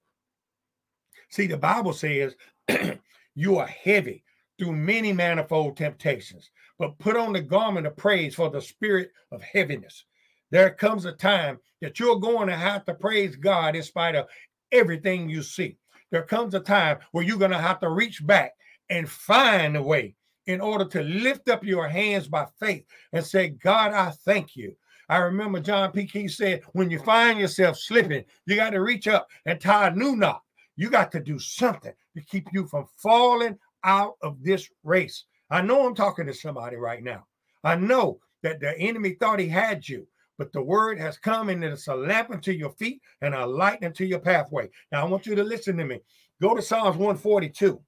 see, 1.31 1.47
the 1.47 1.57
Bible 1.57 1.91
says 1.91 2.33
you 3.35 3.57
are 3.57 3.67
heavy 3.67 4.23
through 4.57 4.71
many 4.71 5.11
manifold 5.11 5.75
temptations, 5.75 6.49
but 6.77 6.97
put 6.99 7.17
on 7.17 7.33
the 7.33 7.41
garment 7.41 7.85
of 7.85 7.97
praise 7.97 8.35
for 8.35 8.49
the 8.49 8.61
spirit 8.61 9.11
of 9.33 9.41
heaviness. 9.41 10.05
There 10.49 10.69
comes 10.69 11.03
a 11.03 11.11
time 11.11 11.59
that 11.81 11.99
you're 11.99 12.21
going 12.21 12.47
to 12.47 12.55
have 12.55 12.85
to 12.85 12.93
praise 12.93 13.35
God 13.35 13.75
in 13.75 13.83
spite 13.83 14.15
of 14.15 14.27
everything 14.71 15.27
you 15.27 15.43
see. 15.43 15.75
There 16.11 16.23
comes 16.23 16.53
a 16.53 16.59
time 16.59 16.99
where 17.11 17.23
you're 17.23 17.37
going 17.37 17.51
to 17.51 17.57
have 17.57 17.79
to 17.81 17.89
reach 17.89 18.25
back 18.25 18.53
and 18.89 19.09
find 19.09 19.77
a 19.77 19.83
way 19.83 20.15
in 20.47 20.61
order 20.61 20.85
to 20.85 21.03
lift 21.03 21.47
up 21.49 21.63
your 21.63 21.87
hands 21.87 22.27
by 22.27 22.47
faith 22.59 22.85
and 23.13 23.23
say, 23.23 23.49
God, 23.49 23.93
I 23.93 24.11
thank 24.25 24.55
you. 24.55 24.75
I 25.09 25.17
remember 25.17 25.59
John 25.59 25.91
P. 25.91 26.05
Kee 26.05 26.27
said, 26.27 26.61
when 26.73 26.89
you 26.89 26.99
find 26.99 27.39
yourself 27.39 27.77
slipping, 27.77 28.23
you 28.45 28.55
got 28.55 28.71
to 28.71 28.81
reach 28.81 29.07
up 29.07 29.27
and 29.45 29.59
tie 29.59 29.87
a 29.87 29.95
new 29.95 30.15
knot. 30.15 30.41
You 30.75 30.89
got 30.89 31.11
to 31.11 31.19
do 31.19 31.39
something 31.39 31.93
to 32.15 32.21
keep 32.23 32.47
you 32.53 32.67
from 32.67 32.85
falling 32.97 33.57
out 33.83 34.13
of 34.21 34.41
this 34.43 34.69
race. 34.83 35.25
I 35.51 35.61
know 35.61 35.85
I'm 35.85 35.95
talking 35.95 36.25
to 36.27 36.33
somebody 36.33 36.75
right 36.75 37.03
now. 37.03 37.25
I 37.63 37.75
know 37.75 38.19
that 38.43 38.59
the 38.59 38.77
enemy 38.77 39.17
thought 39.19 39.39
he 39.39 39.47
had 39.47 39.87
you, 39.87 40.07
but 40.39 40.53
the 40.53 40.61
word 40.61 40.97
has 40.97 41.17
come 41.17 41.49
and 41.49 41.63
it's 41.63 41.87
a 41.87 41.93
lamp 41.93 42.31
unto 42.31 42.53
your 42.53 42.71
feet 42.71 43.01
and 43.21 43.35
a 43.35 43.45
light 43.45 43.83
unto 43.83 44.05
your 44.05 44.19
pathway. 44.19 44.69
Now, 44.89 45.05
I 45.05 45.09
want 45.09 45.25
you 45.25 45.35
to 45.35 45.43
listen 45.43 45.77
to 45.77 45.85
me. 45.85 45.99
Go 46.41 46.55
to 46.55 46.61
Psalms 46.61 46.95
142. 46.95 47.79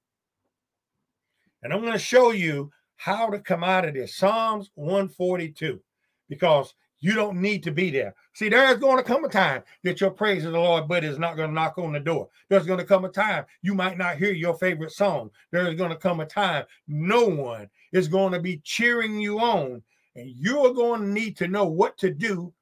And 1.62 1.72
I'm 1.72 1.80
going 1.80 1.94
to 1.94 1.98
show 1.98 2.30
you 2.32 2.70
how 2.96 3.30
to 3.30 3.38
come 3.38 3.64
out 3.64 3.86
of 3.86 3.94
this. 3.94 4.16
Psalms 4.16 4.70
142, 4.74 5.80
because 6.28 6.74
you 7.00 7.14
don't 7.14 7.40
need 7.40 7.62
to 7.62 7.72
be 7.72 7.90
there. 7.90 8.14
See, 8.34 8.50
there's 8.50 8.78
going 8.78 8.98
to 8.98 9.02
come 9.02 9.24
a 9.24 9.28
time 9.28 9.62
that 9.82 10.02
your 10.02 10.10
praise 10.10 10.44
of 10.44 10.52
the 10.52 10.58
Lord, 10.58 10.88
but 10.88 11.04
is 11.04 11.18
not 11.18 11.36
going 11.36 11.48
to 11.48 11.54
knock 11.54 11.78
on 11.78 11.92
the 11.92 12.00
door. 12.00 12.28
There's 12.50 12.66
going 12.66 12.78
to 12.80 12.84
come 12.84 13.06
a 13.06 13.08
time 13.08 13.46
you 13.62 13.74
might 13.74 13.96
not 13.96 14.18
hear 14.18 14.32
your 14.32 14.54
favorite 14.58 14.92
song. 14.92 15.30
There's 15.52 15.74
going 15.74 15.90
to 15.90 15.96
come 15.96 16.20
a 16.20 16.26
time 16.26 16.64
no 16.86 17.24
one 17.24 17.70
is 17.92 18.08
going 18.08 18.32
to 18.32 18.40
be 18.40 18.60
cheering 18.62 19.18
you 19.18 19.40
on 19.40 19.82
and 20.14 20.30
you're 20.30 20.74
going 20.74 21.00
to 21.00 21.08
need 21.08 21.36
to 21.38 21.48
know 21.48 21.64
what 21.64 21.96
to 21.98 22.10
do 22.10 22.52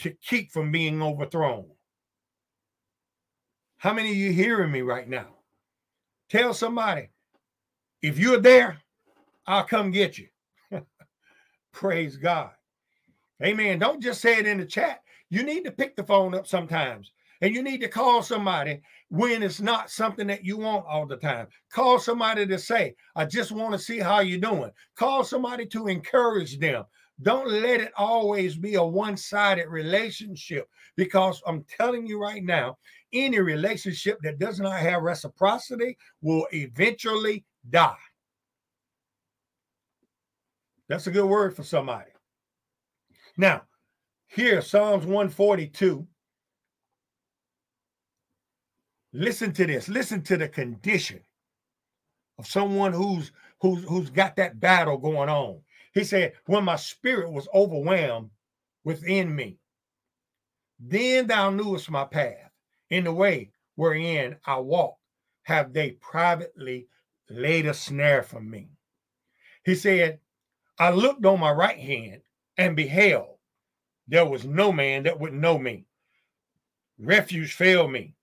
to 0.00 0.10
keep 0.22 0.50
from 0.52 0.72
being 0.72 1.02
overthrown. 1.02 1.66
How 3.78 3.92
many 3.92 4.10
of 4.10 4.16
you 4.16 4.32
hearing 4.32 4.72
me 4.72 4.82
right 4.82 5.08
now? 5.08 5.36
Tell 6.30 6.52
somebody, 6.52 7.10
if 8.02 8.18
you're 8.18 8.40
there, 8.40 8.78
I'll 9.46 9.64
come 9.64 9.90
get 9.90 10.18
you. 10.18 10.28
Praise 11.72 12.16
God. 12.16 12.50
Amen. 13.42 13.78
Don't 13.78 14.02
just 14.02 14.20
say 14.20 14.38
it 14.38 14.46
in 14.46 14.58
the 14.58 14.64
chat. 14.64 15.02
You 15.30 15.42
need 15.42 15.64
to 15.64 15.70
pick 15.70 15.96
the 15.96 16.02
phone 16.04 16.34
up 16.34 16.46
sometimes 16.46 17.12
and 17.40 17.54
you 17.54 17.62
need 17.62 17.80
to 17.80 17.88
call 17.88 18.22
somebody 18.22 18.80
when 19.10 19.42
it's 19.42 19.60
not 19.60 19.90
something 19.90 20.26
that 20.26 20.44
you 20.44 20.56
want 20.56 20.84
all 20.86 21.06
the 21.06 21.16
time. 21.16 21.46
Call 21.72 21.98
somebody 21.98 22.46
to 22.46 22.58
say, 22.58 22.94
I 23.14 23.24
just 23.24 23.52
want 23.52 23.72
to 23.72 23.78
see 23.78 23.98
how 23.98 24.20
you're 24.20 24.40
doing. 24.40 24.70
Call 24.96 25.24
somebody 25.24 25.66
to 25.66 25.86
encourage 25.86 26.58
them. 26.58 26.84
Don't 27.22 27.48
let 27.48 27.80
it 27.80 27.92
always 27.96 28.56
be 28.56 28.74
a 28.74 28.82
one 28.82 29.16
sided 29.16 29.68
relationship 29.68 30.68
because 30.96 31.42
I'm 31.46 31.64
telling 31.64 32.06
you 32.06 32.20
right 32.20 32.44
now, 32.44 32.78
any 33.12 33.40
relationship 33.40 34.18
that 34.22 34.38
does 34.38 34.60
not 34.60 34.78
have 34.78 35.02
reciprocity 35.02 35.96
will 36.20 36.46
eventually 36.52 37.44
die. 37.70 37.96
That's 40.88 41.06
a 41.06 41.10
good 41.10 41.26
word 41.26 41.54
for 41.54 41.62
somebody. 41.62 42.10
Now, 43.36 43.62
here, 44.28 44.60
Psalms 44.60 45.04
142. 45.04 46.06
Listen 49.12 49.52
to 49.54 49.66
this. 49.66 49.88
Listen 49.88 50.22
to 50.22 50.36
the 50.36 50.48
condition 50.48 51.20
of 52.38 52.46
someone 52.46 52.92
who's 52.92 53.32
who's 53.60 53.84
who's 53.84 54.10
got 54.10 54.36
that 54.36 54.60
battle 54.60 54.98
going 54.98 55.28
on. 55.28 55.60
He 55.94 56.04
said, 56.04 56.34
When 56.46 56.64
my 56.64 56.76
spirit 56.76 57.30
was 57.30 57.48
overwhelmed 57.54 58.30
within 58.84 59.34
me, 59.34 59.58
then 60.78 61.26
thou 61.26 61.50
knewest 61.50 61.90
my 61.90 62.04
path. 62.04 62.50
In 62.90 63.04
the 63.04 63.12
way 63.12 63.50
wherein 63.74 64.36
I 64.44 64.58
walk, 64.58 64.96
have 65.42 65.72
they 65.72 65.92
privately 65.92 66.88
laid 67.28 67.66
a 67.66 67.74
snare 67.74 68.22
for 68.22 68.40
me. 68.40 68.70
He 69.64 69.74
said, 69.74 70.20
I 70.78 70.90
looked 70.90 71.24
on 71.26 71.40
my 71.40 71.50
right 71.50 71.78
hand 71.78 72.22
and 72.56 72.76
beheld 72.76 73.36
there 74.06 74.24
was 74.24 74.44
no 74.44 74.72
man 74.72 75.02
that 75.02 75.20
would 75.20 75.34
know 75.34 75.58
me. 75.58 75.86
Refuge 76.98 77.52
failed 77.52 77.92
me. 77.92 78.14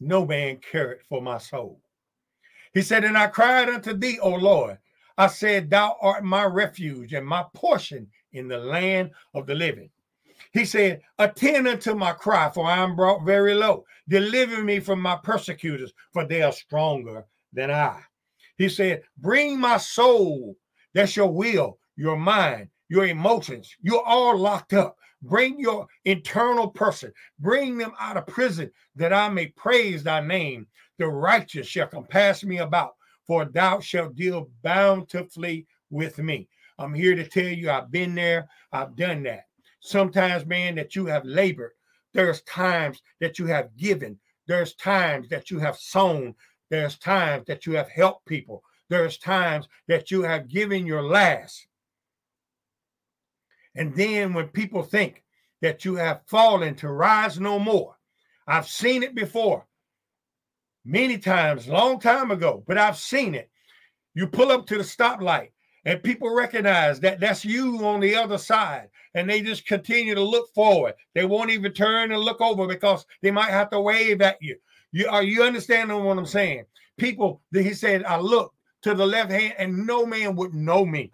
No 0.00 0.26
man 0.26 0.58
cared 0.58 1.00
for 1.08 1.22
my 1.22 1.38
soul. 1.38 1.80
He 2.74 2.82
said, 2.82 3.04
And 3.04 3.16
I 3.16 3.28
cried 3.28 3.68
unto 3.68 3.94
thee, 3.94 4.18
O 4.20 4.30
Lord. 4.30 4.78
I 5.18 5.28
said, 5.28 5.70
Thou 5.70 5.96
art 6.00 6.24
my 6.24 6.44
refuge 6.44 7.14
and 7.14 7.26
my 7.26 7.44
portion 7.54 8.06
in 8.32 8.48
the 8.48 8.58
land 8.58 9.10
of 9.34 9.46
the 9.46 9.54
living. 9.54 9.90
He 10.52 10.64
said, 10.64 11.00
Attend 11.18 11.66
unto 11.66 11.94
my 11.94 12.12
cry, 12.12 12.50
for 12.50 12.66
I 12.66 12.78
am 12.78 12.96
brought 12.96 13.24
very 13.24 13.54
low. 13.54 13.86
Deliver 14.08 14.62
me 14.62 14.80
from 14.80 15.00
my 15.00 15.16
persecutors, 15.16 15.92
for 16.12 16.26
they 16.26 16.42
are 16.42 16.52
stronger 16.52 17.24
than 17.52 17.70
I. 17.70 18.02
He 18.58 18.68
said, 18.68 19.02
Bring 19.18 19.58
my 19.58 19.78
soul, 19.78 20.56
that's 20.92 21.16
your 21.16 21.32
will, 21.32 21.78
your 21.96 22.16
mind, 22.16 22.68
your 22.88 23.06
emotions. 23.06 23.74
You're 23.80 24.04
all 24.04 24.36
locked 24.36 24.74
up. 24.74 24.96
Bring 25.22 25.58
your 25.58 25.86
internal 26.04 26.68
person, 26.68 27.12
bring 27.38 27.78
them 27.78 27.92
out 27.98 28.16
of 28.16 28.26
prison, 28.26 28.70
that 28.94 29.12
I 29.12 29.28
may 29.28 29.46
praise 29.48 30.02
thy 30.02 30.20
name. 30.20 30.66
The 30.98 31.08
righteous 31.08 31.66
shall 31.66 31.88
compass 31.88 32.44
me 32.44 32.58
about, 32.58 32.94
for 33.26 33.44
thou 33.44 33.80
shalt 33.80 34.14
deal 34.14 34.50
bountifully 34.62 35.66
with 35.90 36.18
me. 36.18 36.48
I'm 36.78 36.94
here 36.94 37.14
to 37.14 37.26
tell 37.26 37.48
you, 37.48 37.70
I've 37.70 37.90
been 37.90 38.14
there, 38.14 38.48
I've 38.72 38.94
done 38.96 39.22
that. 39.24 39.46
Sometimes, 39.80 40.44
man, 40.46 40.74
that 40.76 40.94
you 40.94 41.06
have 41.06 41.24
labored. 41.24 41.72
There's 42.12 42.42
times 42.42 43.00
that 43.20 43.38
you 43.38 43.46
have 43.46 43.76
given. 43.76 44.18
There's 44.46 44.74
times 44.74 45.28
that 45.28 45.50
you 45.50 45.58
have 45.58 45.76
sown. 45.76 46.34
There's 46.70 46.98
times 46.98 47.46
that 47.46 47.66
you 47.66 47.72
have 47.74 47.88
helped 47.88 48.26
people. 48.26 48.62
There's 48.88 49.18
times 49.18 49.68
that 49.88 50.10
you 50.10 50.22
have 50.22 50.48
given 50.48 50.86
your 50.86 51.02
last. 51.02 51.66
And 53.76 53.94
then 53.94 54.32
when 54.32 54.48
people 54.48 54.82
think 54.82 55.22
that 55.60 55.84
you 55.84 55.94
have 55.96 56.22
fallen 56.26 56.74
to 56.76 56.88
rise 56.88 57.38
no 57.38 57.58
more, 57.58 57.96
I've 58.48 58.66
seen 58.66 59.02
it 59.02 59.14
before 59.14 59.66
many 60.84 61.18
times, 61.18 61.68
long 61.68 62.00
time 62.00 62.30
ago, 62.30 62.64
but 62.66 62.78
I've 62.78 62.96
seen 62.96 63.34
it. 63.34 63.50
You 64.14 64.26
pull 64.26 64.50
up 64.50 64.66
to 64.66 64.78
the 64.78 64.82
stoplight 64.82 65.50
and 65.84 66.02
people 66.02 66.34
recognize 66.34 66.98
that 67.00 67.20
that's 67.20 67.44
you 67.44 67.84
on 67.84 68.00
the 68.00 68.14
other 68.16 68.38
side 68.38 68.88
and 69.14 69.28
they 69.28 69.42
just 69.42 69.66
continue 69.66 70.14
to 70.14 70.22
look 70.22 70.52
forward. 70.54 70.94
They 71.14 71.26
won't 71.26 71.50
even 71.50 71.72
turn 71.72 72.12
and 72.12 72.22
look 72.22 72.40
over 72.40 72.66
because 72.66 73.04
they 73.22 73.30
might 73.30 73.50
have 73.50 73.70
to 73.70 73.80
wave 73.80 74.22
at 74.22 74.40
you. 74.40 74.56
You 74.92 75.08
are 75.08 75.22
you 75.22 75.42
understanding 75.42 76.02
what 76.02 76.16
I'm 76.16 76.26
saying? 76.26 76.64
People, 76.96 77.42
he 77.52 77.74
said, 77.74 78.04
I 78.04 78.18
look 78.18 78.54
to 78.82 78.94
the 78.94 79.06
left 79.06 79.30
hand 79.30 79.54
and 79.58 79.86
no 79.86 80.06
man 80.06 80.34
would 80.36 80.54
know 80.54 80.86
me. 80.86 81.12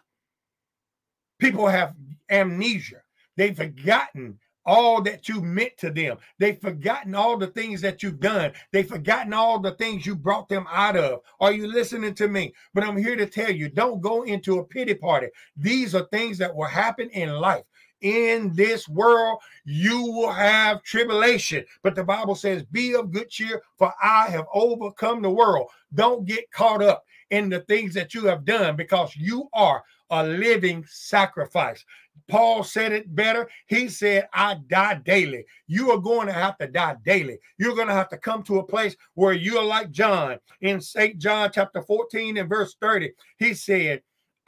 People 1.43 1.67
have 1.67 1.97
amnesia. 2.31 3.03
They've 3.37 3.57
forgotten 3.57 4.39
all 4.65 5.03
that 5.03 5.29
you 5.29 5.41
meant 5.41 5.77
to 5.79 5.91
them. 5.91 6.19
They've 6.39 6.61
forgotten 6.61 7.17
all 7.17 7.37
the 7.37 7.49
things 7.49 7.81
that 7.81 8.01
you've 8.01 8.21
done. 8.21 8.53
They've 8.71 8.87
forgotten 8.87 9.33
all 9.33 9.59
the 9.59 9.73
things 9.73 10.07
you 10.07 10.15
brought 10.15 10.49
them 10.49 10.67
out 10.71 10.97
of. 10.97 11.23
Are 11.41 11.51
you 11.51 11.67
listening 11.67 12.15
to 12.15 12.29
me? 12.29 12.55
But 12.75 12.85
I'm 12.85 12.97
here 12.97 13.17
to 13.17 13.27
tell 13.27 13.51
you 13.51 13.69
don't 13.69 14.01
go 14.01 14.23
into 14.23 14.61
a 14.61 14.65
pity 14.65 14.95
party. 14.95 15.31
These 15.57 15.97
are 15.97 16.07
things 16.13 16.39
that 16.39 16.55
will 16.55 16.67
happen 16.67 17.11
in 17.11 17.31
life. 17.31 17.65
In 18.03 18.55
this 18.55 18.89
world, 18.89 19.39
you 19.65 20.03
will 20.03 20.33
have 20.33 20.83
tribulation. 20.83 21.65
But 21.83 21.95
the 21.95 22.05
Bible 22.05 22.35
says, 22.35 22.63
Be 22.65 22.95
of 22.95 23.11
good 23.13 23.31
cheer, 23.31 23.63
for 23.79 23.93
I 24.03 24.29
have 24.29 24.47
overcome 24.53 25.23
the 25.23 25.31
world. 25.31 25.69
Don't 25.95 26.27
get 26.27 26.51
caught 26.51 26.83
up 26.83 27.05
in 27.31 27.49
the 27.49 27.61
things 27.61 27.95
that 27.95 28.13
you 28.13 28.27
have 28.27 28.45
done 28.45 28.77
because 28.77 29.17
you 29.17 29.49
are 29.55 29.83
a 30.11 30.23
living 30.25 30.85
sacrifice. 30.87 31.85
Paul 32.29 32.63
said 32.63 32.93
it 32.93 33.15
better. 33.15 33.49
He 33.67 33.89
said, 33.89 34.29
I 34.33 34.57
die 34.69 34.97
daily. 35.05 35.45
You 35.67 35.91
are 35.91 35.99
going 35.99 36.27
to 36.27 36.33
have 36.33 36.59
to 36.59 36.67
die 36.67 36.97
daily. 37.05 37.39
You're 37.59 37.75
going 37.75 37.89
to 37.89 37.95
have 37.95 38.11
to 38.11 38.19
come 38.19 38.43
to 38.45 38.59
a 38.59 38.67
place 38.67 38.97
where 39.15 39.33
you're 39.33 39.65
like 39.65 39.91
John 39.91 40.39
in 40.61 40.81
St. 40.81 41.19
John 41.19 41.51
chapter 41.53 41.83
14 41.83 42.37
and 42.37 42.49
verse 42.49 42.77
30. 42.81 43.13
He 43.39 43.55
said, 43.55 44.03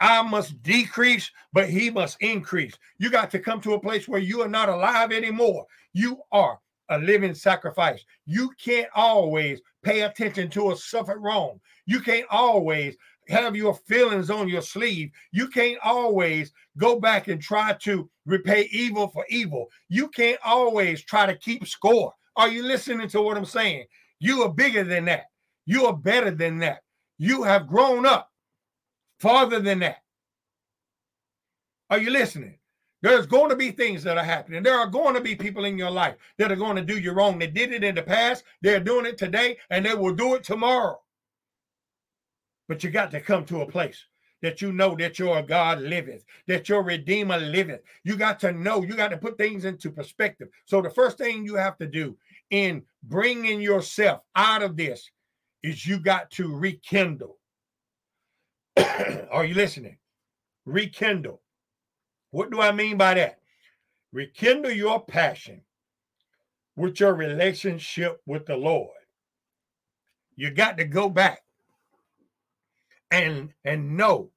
I 0.05 0.21
must 0.21 0.61
decrease, 0.61 1.31
but 1.51 1.67
he 1.67 1.89
must 1.89 2.21
increase. 2.21 2.75
You 2.99 3.09
got 3.09 3.31
to 3.31 3.39
come 3.39 3.59
to 3.61 3.73
a 3.73 3.79
place 3.79 4.07
where 4.07 4.19
you 4.19 4.39
are 4.43 4.47
not 4.47 4.69
alive 4.69 5.11
anymore. 5.11 5.65
You 5.93 6.21
are 6.31 6.59
a 6.89 6.99
living 6.99 7.33
sacrifice. 7.33 8.05
You 8.27 8.51
can't 8.63 8.87
always 8.93 9.61
pay 9.81 10.01
attention 10.01 10.51
to 10.51 10.71
a 10.71 10.75
suffered 10.75 11.21
wrong. 11.21 11.59
You 11.87 12.01
can't 12.01 12.27
always 12.29 12.95
have 13.29 13.55
your 13.55 13.73
feelings 13.73 14.29
on 14.29 14.47
your 14.47 14.61
sleeve. 14.61 15.09
You 15.31 15.47
can't 15.47 15.79
always 15.83 16.53
go 16.77 16.99
back 16.99 17.27
and 17.27 17.41
try 17.41 17.73
to 17.81 18.07
repay 18.27 18.69
evil 18.71 19.07
for 19.07 19.25
evil. 19.29 19.71
You 19.89 20.09
can't 20.09 20.39
always 20.45 21.03
try 21.03 21.25
to 21.25 21.35
keep 21.35 21.65
score. 21.65 22.13
Are 22.35 22.49
you 22.49 22.61
listening 22.61 23.07
to 23.09 23.23
what 23.23 23.37
I'm 23.37 23.45
saying? 23.45 23.85
You 24.19 24.43
are 24.43 24.53
bigger 24.53 24.83
than 24.83 25.05
that. 25.05 25.31
You 25.65 25.87
are 25.87 25.97
better 25.97 26.29
than 26.29 26.59
that. 26.59 26.83
You 27.17 27.41
have 27.41 27.65
grown 27.65 28.05
up 28.05 28.29
farther 29.19 29.59
than 29.59 29.79
that. 29.79 29.97
Are 31.89 31.99
you 31.99 32.09
listening? 32.09 32.57
There's 33.01 33.27
going 33.27 33.49
to 33.49 33.55
be 33.55 33.71
things 33.71 34.03
that 34.03 34.17
are 34.17 34.23
happening. 34.23 34.63
There 34.63 34.79
are 34.79 34.87
going 34.87 35.13
to 35.13 35.21
be 35.21 35.35
people 35.35 35.65
in 35.65 35.77
your 35.77 35.91
life 35.91 36.15
that 36.37 36.51
are 36.51 36.55
going 36.55 36.75
to 36.75 36.81
do 36.81 36.97
you 36.97 37.11
wrong. 37.11 37.37
They 37.37 37.47
did 37.47 37.71
it 37.71 37.83
in 37.83 37.93
the 37.93 38.01
past, 38.01 38.43
they're 38.61 38.79
doing 38.79 39.05
it 39.05 39.17
today, 39.17 39.57
and 39.69 39.85
they 39.85 39.93
will 39.93 40.15
do 40.15 40.33
it 40.33 40.43
tomorrow. 40.43 40.99
But 42.67 42.83
you 42.83 42.89
got 42.89 43.11
to 43.11 43.21
come 43.21 43.45
to 43.45 43.61
a 43.61 43.67
place 43.67 44.03
that 44.41 44.61
you 44.61 44.71
know 44.71 44.95
that 44.95 45.19
your 45.19 45.41
God 45.41 45.81
liveth, 45.81 46.25
that 46.47 46.67
your 46.67 46.83
Redeemer 46.83 47.37
liveth. 47.37 47.81
You 48.03 48.15
got 48.15 48.39
to 48.39 48.51
know, 48.51 48.81
you 48.83 48.95
got 48.95 49.09
to 49.09 49.17
put 49.17 49.37
things 49.37 49.65
into 49.65 49.91
perspective. 49.91 50.49
So, 50.65 50.81
the 50.81 50.89
first 50.89 51.17
thing 51.17 51.45
you 51.45 51.55
have 51.55 51.77
to 51.77 51.87
do 51.87 52.17
in 52.49 52.83
bringing 53.03 53.61
yourself 53.61 54.21
out 54.35 54.63
of 54.63 54.77
this 54.77 55.09
is 55.63 55.85
you 55.85 55.99
got 55.99 56.29
to 56.31 56.55
rekindle. 56.55 57.37
Are 59.31 59.45
you 59.45 59.55
listening? 59.55 59.97
Rekindle. 60.65 61.41
What 62.31 62.51
do 62.51 62.61
I 62.61 62.71
mean 62.71 62.97
by 62.97 63.13
that? 63.15 63.39
Rekindle 64.11 64.71
your 64.71 65.03
passion 65.03 65.61
with 66.75 66.99
your 66.99 67.13
relationship 67.13 68.21
with 68.25 68.45
the 68.45 68.57
Lord. 68.57 68.89
You 70.35 70.51
got 70.51 70.77
to 70.77 70.85
go 70.85 71.09
back 71.09 71.41
and 73.11 73.53
and 73.63 73.95
know 73.95 74.31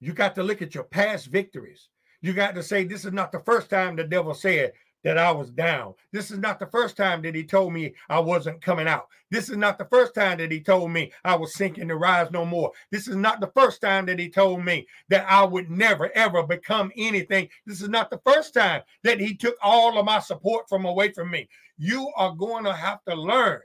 you 0.00 0.12
got 0.12 0.34
to 0.34 0.42
look 0.42 0.62
at 0.62 0.74
your 0.74 0.84
past 0.84 1.26
victories. 1.26 1.88
You 2.20 2.32
got 2.32 2.54
to 2.54 2.62
say, 2.62 2.84
This 2.84 3.04
is 3.04 3.12
not 3.12 3.32
the 3.32 3.40
first 3.40 3.70
time 3.70 3.96
the 3.96 4.04
devil 4.04 4.34
said 4.34 4.72
that 5.06 5.16
I 5.16 5.30
was 5.30 5.52
down. 5.52 5.94
This 6.10 6.32
is 6.32 6.38
not 6.38 6.58
the 6.58 6.66
first 6.66 6.96
time 6.96 7.22
that 7.22 7.36
he 7.36 7.44
told 7.44 7.72
me 7.72 7.94
I 8.08 8.18
wasn't 8.18 8.60
coming 8.60 8.88
out. 8.88 9.06
This 9.30 9.48
is 9.48 9.56
not 9.56 9.78
the 9.78 9.84
first 9.84 10.14
time 10.16 10.38
that 10.38 10.50
he 10.50 10.60
told 10.60 10.90
me 10.90 11.12
I 11.24 11.36
was 11.36 11.54
sinking 11.54 11.86
to 11.86 11.96
rise 11.96 12.32
no 12.32 12.44
more. 12.44 12.72
This 12.90 13.06
is 13.06 13.14
not 13.14 13.38
the 13.40 13.52
first 13.54 13.80
time 13.80 14.04
that 14.06 14.18
he 14.18 14.28
told 14.28 14.64
me 14.64 14.84
that 15.08 15.24
I 15.30 15.44
would 15.44 15.70
never, 15.70 16.10
ever 16.16 16.42
become 16.42 16.90
anything. 16.96 17.48
This 17.66 17.80
is 17.80 17.88
not 17.88 18.10
the 18.10 18.20
first 18.26 18.52
time 18.52 18.82
that 19.04 19.20
he 19.20 19.36
took 19.36 19.56
all 19.62 19.96
of 19.96 20.04
my 20.04 20.18
support 20.18 20.68
from 20.68 20.84
away 20.84 21.12
from 21.12 21.30
me. 21.30 21.48
You 21.78 22.10
are 22.16 22.34
going 22.34 22.64
to 22.64 22.72
have 22.72 22.98
to 23.04 23.14
learn 23.14 23.60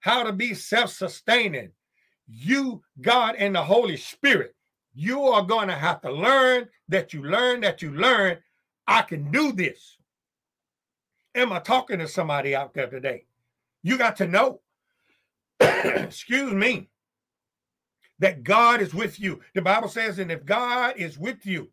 how 0.00 0.24
to 0.24 0.32
be 0.32 0.52
self 0.52 0.90
sustaining 0.90 1.70
you, 2.28 2.82
God, 3.00 3.36
and 3.38 3.54
the 3.54 3.62
Holy 3.62 3.96
Spirit, 3.96 4.54
you 4.94 5.22
are 5.22 5.42
going 5.42 5.68
to 5.68 5.74
have 5.74 6.00
to 6.02 6.12
learn 6.12 6.68
that 6.88 7.12
you 7.12 7.22
learn 7.22 7.60
that 7.60 7.82
you 7.82 7.92
learn. 7.92 8.38
I 8.86 9.02
can 9.02 9.30
do 9.30 9.52
this. 9.52 9.97
Am 11.38 11.52
I 11.52 11.60
talking 11.60 12.00
to 12.00 12.08
somebody 12.08 12.56
out 12.56 12.74
there 12.74 12.88
today? 12.88 13.24
You 13.84 13.96
got 13.96 14.16
to 14.16 14.26
know, 14.26 14.60
excuse 15.60 16.52
me, 16.52 16.88
that 18.18 18.42
God 18.42 18.80
is 18.80 18.92
with 18.92 19.20
you. 19.20 19.40
The 19.54 19.62
Bible 19.62 19.88
says, 19.88 20.18
and 20.18 20.32
if 20.32 20.44
God 20.44 20.94
is 20.96 21.16
with 21.16 21.46
you, 21.46 21.70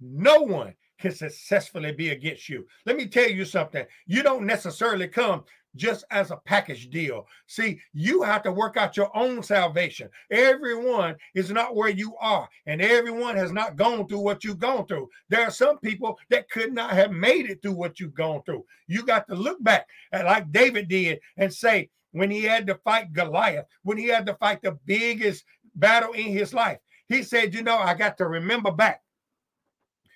no 0.00 0.40
one 0.40 0.74
can 0.98 1.12
successfully 1.12 1.92
be 1.92 2.08
against 2.08 2.48
you. 2.48 2.66
Let 2.86 2.96
me 2.96 3.06
tell 3.06 3.28
you 3.28 3.44
something. 3.44 3.84
You 4.06 4.22
don't 4.22 4.46
necessarily 4.46 5.08
come 5.08 5.44
just 5.76 6.04
as 6.10 6.30
a 6.30 6.36
package 6.36 6.90
deal. 6.90 7.26
See, 7.46 7.80
you 7.92 8.22
have 8.22 8.42
to 8.42 8.52
work 8.52 8.76
out 8.76 8.96
your 8.96 9.14
own 9.16 9.42
salvation. 9.42 10.08
Everyone 10.30 11.16
is 11.34 11.50
not 11.50 11.76
where 11.76 11.90
you 11.90 12.16
are, 12.20 12.48
and 12.66 12.82
everyone 12.82 13.36
has 13.36 13.52
not 13.52 13.76
gone 13.76 14.06
through 14.06 14.20
what 14.20 14.44
you've 14.44 14.58
gone 14.58 14.86
through. 14.86 15.08
There 15.28 15.42
are 15.42 15.50
some 15.50 15.78
people 15.78 16.18
that 16.28 16.50
could 16.50 16.72
not 16.72 16.92
have 16.92 17.12
made 17.12 17.48
it 17.50 17.62
through 17.62 17.74
what 17.74 18.00
you've 18.00 18.14
gone 18.14 18.42
through. 18.42 18.64
You 18.88 19.04
got 19.04 19.28
to 19.28 19.34
look 19.34 19.62
back 19.62 19.86
at 20.12 20.24
like 20.24 20.50
David 20.52 20.88
did 20.88 21.20
and 21.36 21.52
say, 21.52 21.90
when 22.12 22.30
he 22.30 22.42
had 22.42 22.66
to 22.66 22.74
fight 22.76 23.12
Goliath, 23.12 23.66
when 23.82 23.96
he 23.96 24.06
had 24.06 24.26
to 24.26 24.34
fight 24.34 24.62
the 24.62 24.78
biggest 24.84 25.44
battle 25.76 26.12
in 26.12 26.26
his 26.26 26.52
life, 26.52 26.78
he 27.08 27.22
said, 27.22 27.54
You 27.54 27.62
know, 27.62 27.78
I 27.78 27.94
got 27.94 28.18
to 28.18 28.26
remember 28.26 28.70
back 28.70 29.02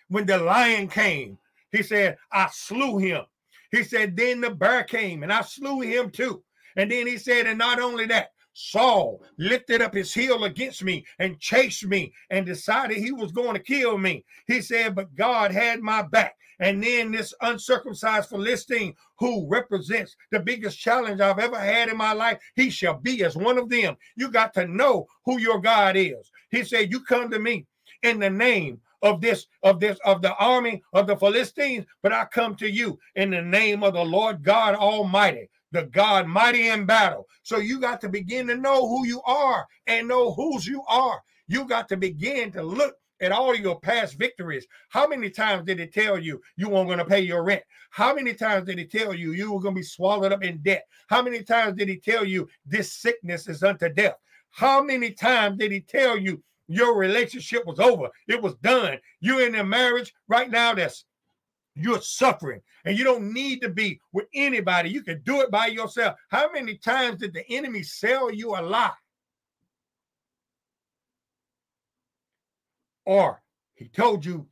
when 0.08 0.26
the 0.26 0.38
lion 0.38 0.88
came. 0.88 1.38
He 1.70 1.82
said, 1.82 2.16
I 2.30 2.48
slew 2.52 2.98
him. 2.98 3.24
He 3.74 3.82
said, 3.82 4.16
Then 4.16 4.40
the 4.40 4.50
bear 4.50 4.84
came 4.84 5.24
and 5.24 5.32
I 5.32 5.42
slew 5.42 5.80
him 5.80 6.10
too. 6.10 6.44
And 6.76 6.92
then 6.92 7.08
he 7.08 7.18
said, 7.18 7.48
And 7.48 7.58
not 7.58 7.80
only 7.80 8.06
that, 8.06 8.28
Saul 8.52 9.20
lifted 9.36 9.82
up 9.82 9.94
his 9.94 10.14
heel 10.14 10.44
against 10.44 10.84
me 10.84 11.04
and 11.18 11.40
chased 11.40 11.84
me 11.84 12.12
and 12.30 12.46
decided 12.46 12.98
he 12.98 13.10
was 13.10 13.32
going 13.32 13.54
to 13.54 13.62
kill 13.62 13.98
me. 13.98 14.24
He 14.46 14.62
said, 14.62 14.94
But 14.94 15.16
God 15.16 15.50
had 15.50 15.80
my 15.80 16.02
back. 16.02 16.36
And 16.60 16.80
then 16.84 17.10
this 17.10 17.34
uncircumcised 17.40 18.28
Philistine, 18.28 18.94
who 19.18 19.48
represents 19.48 20.14
the 20.30 20.38
biggest 20.38 20.78
challenge 20.78 21.20
I've 21.20 21.40
ever 21.40 21.58
had 21.58 21.88
in 21.88 21.96
my 21.96 22.12
life, 22.12 22.38
he 22.54 22.70
shall 22.70 22.94
be 22.94 23.24
as 23.24 23.36
one 23.36 23.58
of 23.58 23.68
them. 23.68 23.96
You 24.14 24.30
got 24.30 24.54
to 24.54 24.68
know 24.68 25.06
who 25.24 25.40
your 25.40 25.60
God 25.60 25.96
is. 25.96 26.30
He 26.52 26.62
said, 26.62 26.92
You 26.92 27.00
come 27.00 27.28
to 27.32 27.40
me 27.40 27.66
in 28.04 28.20
the 28.20 28.30
name 28.30 28.80
of 29.04 29.20
this, 29.20 29.46
of 29.62 29.78
this, 29.78 29.98
of 30.04 30.22
the 30.22 30.34
army 30.36 30.82
of 30.94 31.06
the 31.06 31.16
Philistines, 31.16 31.84
but 32.02 32.12
I 32.12 32.24
come 32.24 32.56
to 32.56 32.68
you 32.68 32.98
in 33.14 33.30
the 33.30 33.42
name 33.42 33.84
of 33.84 33.92
the 33.92 34.02
Lord 34.02 34.42
God 34.42 34.74
Almighty, 34.74 35.50
the 35.70 35.84
God 35.84 36.26
mighty 36.26 36.68
in 36.68 36.86
battle. 36.86 37.28
So 37.42 37.58
you 37.58 37.78
got 37.78 38.00
to 38.00 38.08
begin 38.08 38.46
to 38.48 38.56
know 38.56 38.88
who 38.88 39.06
you 39.06 39.22
are 39.22 39.66
and 39.86 40.08
know 40.08 40.32
whose 40.32 40.66
you 40.66 40.82
are. 40.88 41.22
You 41.46 41.66
got 41.66 41.88
to 41.90 41.96
begin 41.98 42.50
to 42.52 42.62
look 42.62 42.94
at 43.20 43.30
all 43.30 43.54
your 43.54 43.78
past 43.78 44.18
victories. 44.18 44.66
How 44.88 45.06
many 45.06 45.28
times 45.28 45.66
did 45.66 45.80
it 45.80 45.92
tell 45.92 46.18
you 46.18 46.40
you 46.56 46.70
weren't 46.70 46.88
going 46.88 46.98
to 46.98 47.04
pay 47.04 47.20
your 47.20 47.44
rent? 47.44 47.62
How 47.90 48.14
many 48.14 48.32
times 48.32 48.66
did 48.66 48.78
he 48.78 48.86
tell 48.86 49.14
you 49.14 49.32
you 49.32 49.52
were 49.52 49.60
going 49.60 49.74
to 49.74 49.80
be 49.80 49.84
swallowed 49.84 50.32
up 50.32 50.42
in 50.42 50.62
debt? 50.62 50.86
How 51.08 51.22
many 51.22 51.42
times 51.42 51.76
did 51.76 51.88
he 51.88 51.98
tell 51.98 52.24
you 52.24 52.48
this 52.64 52.94
sickness 52.94 53.48
is 53.48 53.62
unto 53.62 53.90
death? 53.90 54.16
How 54.50 54.82
many 54.82 55.10
times 55.10 55.58
did 55.58 55.72
he 55.72 55.80
tell 55.80 56.16
you 56.16 56.42
your 56.68 56.96
relationship 56.96 57.66
was 57.66 57.78
over. 57.78 58.08
It 58.28 58.40
was 58.40 58.54
done. 58.56 58.98
You're 59.20 59.46
in 59.46 59.54
a 59.56 59.64
marriage 59.64 60.12
right 60.28 60.50
now 60.50 60.74
that's 60.74 61.04
you're 61.74 62.00
suffering 62.00 62.60
and 62.84 62.96
you 62.96 63.04
don't 63.04 63.32
need 63.32 63.60
to 63.62 63.68
be 63.68 64.00
with 64.12 64.26
anybody. 64.34 64.90
You 64.90 65.02
can 65.02 65.20
do 65.22 65.40
it 65.40 65.50
by 65.50 65.66
yourself. 65.66 66.16
How 66.28 66.50
many 66.52 66.76
times 66.76 67.20
did 67.20 67.34
the 67.34 67.44
enemy 67.50 67.82
sell 67.82 68.32
you 68.32 68.54
a 68.56 68.62
lie? 68.62 68.92
Or 73.04 73.42
he 73.74 73.88
told 73.88 74.24
you 74.24 74.46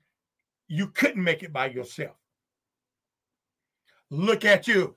you 0.68 0.88
couldn't 0.88 1.22
make 1.22 1.42
it 1.42 1.52
by 1.52 1.70
yourself. 1.70 2.16
Look 4.10 4.44
at 4.44 4.68
you. 4.68 4.96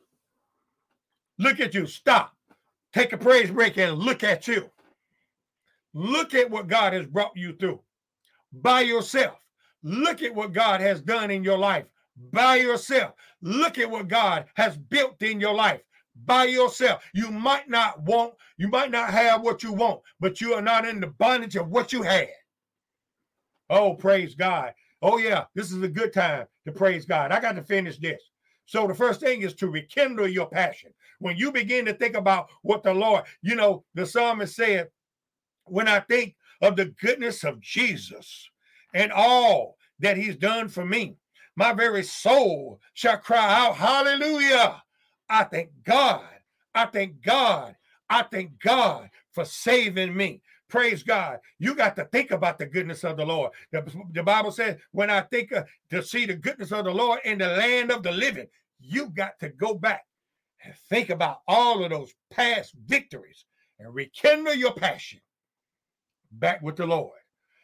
Look 1.37 1.59
at 1.59 1.73
you. 1.73 1.85
Stop. 1.85 2.35
Take 2.93 3.13
a 3.13 3.17
praise 3.17 3.51
break 3.51 3.77
and 3.77 3.97
look 3.97 4.23
at 4.23 4.47
you. 4.47 4.69
Look 5.95 6.33
at 6.33 6.49
what 6.51 6.67
God 6.67 6.91
has 6.91 7.07
brought 7.07 7.35
you 7.35 7.55
through 7.55 7.81
by 8.51 8.81
yourself. 8.81 9.37
Look 9.81 10.21
at 10.21 10.35
what 10.35 10.51
God 10.51 10.81
has 10.81 11.01
done 11.01 11.31
in 11.31 11.41
your 11.41 11.57
life 11.57 11.85
by 12.31 12.57
yourself. 12.57 13.13
Look 13.41 13.77
at 13.79 13.89
what 13.89 14.09
God 14.09 14.45
has 14.55 14.77
built 14.77 15.21
in 15.21 15.39
your 15.39 15.53
life 15.53 15.81
by 16.25 16.45
yourself. 16.45 17.01
You 17.13 17.31
might 17.31 17.69
not 17.69 18.01
want, 18.01 18.33
you 18.57 18.67
might 18.67 18.91
not 18.91 19.09
have 19.09 19.41
what 19.41 19.63
you 19.63 19.71
want, 19.71 20.01
but 20.19 20.41
you 20.41 20.53
are 20.53 20.61
not 20.61 20.85
in 20.85 20.99
the 20.99 21.07
bondage 21.07 21.55
of 21.55 21.69
what 21.69 21.93
you 21.93 22.01
had. 22.01 22.27
Oh, 23.69 23.93
praise 23.93 24.35
God. 24.35 24.73
Oh, 25.01 25.17
yeah, 25.17 25.45
this 25.55 25.71
is 25.71 25.81
a 25.81 25.87
good 25.87 26.11
time 26.11 26.45
to 26.65 26.73
praise 26.73 27.05
God. 27.05 27.31
I 27.31 27.39
got 27.39 27.55
to 27.55 27.63
finish 27.63 27.97
this. 27.99 28.21
So 28.65 28.85
the 28.87 28.95
first 28.95 29.21
thing 29.21 29.43
is 29.43 29.53
to 29.55 29.69
rekindle 29.69 30.27
your 30.27 30.47
passion. 30.47 30.91
When 31.19 31.37
you 31.37 31.51
begin 31.51 31.85
to 31.85 31.93
think 31.93 32.15
about 32.15 32.49
what 32.63 32.83
the 32.83 32.93
Lord, 32.93 33.23
you 33.41 33.55
know, 33.55 33.85
the 33.93 34.05
psalmist 34.05 34.55
said, 34.55 34.89
when 35.65 35.87
I 35.87 35.99
think 35.99 36.35
of 36.61 36.75
the 36.75 36.85
goodness 36.85 37.43
of 37.43 37.59
Jesus 37.59 38.49
and 38.93 39.11
all 39.11 39.77
that 39.99 40.17
he's 40.17 40.35
done 40.35 40.69
for 40.69 40.85
me, 40.85 41.17
my 41.55 41.73
very 41.73 42.03
soul 42.03 42.79
shall 42.93 43.17
cry 43.17 43.65
out, 43.65 43.75
Hallelujah. 43.75 44.81
I 45.29 45.43
thank 45.45 45.69
God. 45.83 46.25
I 46.73 46.85
thank 46.85 47.21
God. 47.21 47.75
I 48.09 48.23
thank 48.23 48.59
God 48.59 49.09
for 49.33 49.45
saving 49.45 50.15
me. 50.15 50.41
Praise 50.67 51.03
God. 51.03 51.39
You 51.59 51.75
got 51.75 51.95
to 51.95 52.05
think 52.05 52.31
about 52.31 52.59
the 52.59 52.65
goodness 52.65 53.03
of 53.03 53.17
the 53.17 53.25
Lord. 53.25 53.51
The, 53.71 53.85
the 54.13 54.23
Bible 54.23 54.51
says, 54.51 54.77
when 54.91 55.09
I 55.09 55.21
think 55.21 55.51
of, 55.51 55.65
to 55.91 56.03
see 56.03 56.25
the 56.25 56.35
goodness 56.35 56.71
of 56.71 56.85
the 56.85 56.91
Lord 56.91 57.19
in 57.23 57.37
the 57.37 57.47
land 57.47 57.91
of 57.91 58.03
the 58.03 58.11
living, 58.11 58.47
you 58.79 59.09
got 59.09 59.39
to 59.39 59.49
go 59.49 59.75
back 59.75 60.05
and 60.63 60.73
think 60.89 61.09
about 61.09 61.39
all 61.47 61.83
of 61.83 61.91
those 61.91 62.13
past 62.31 62.73
victories 62.85 63.45
and 63.79 63.93
rekindle 63.93 64.55
your 64.55 64.73
passion 64.73 65.19
back 66.39 66.61
with 66.61 66.75
the 66.75 66.85
Lord. 66.85 67.19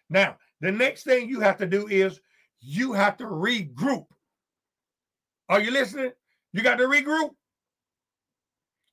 Now, 0.09 0.37
the 0.59 0.71
next 0.71 1.03
thing 1.03 1.29
you 1.29 1.39
have 1.39 1.57
to 1.57 1.65
do 1.65 1.87
is 1.87 2.19
you 2.59 2.93
have 2.93 3.17
to 3.17 3.25
regroup. 3.25 4.05
Are 5.49 5.59
you 5.59 5.71
listening? 5.71 6.11
You 6.53 6.61
got 6.61 6.77
to 6.77 6.85
regroup. 6.85 7.31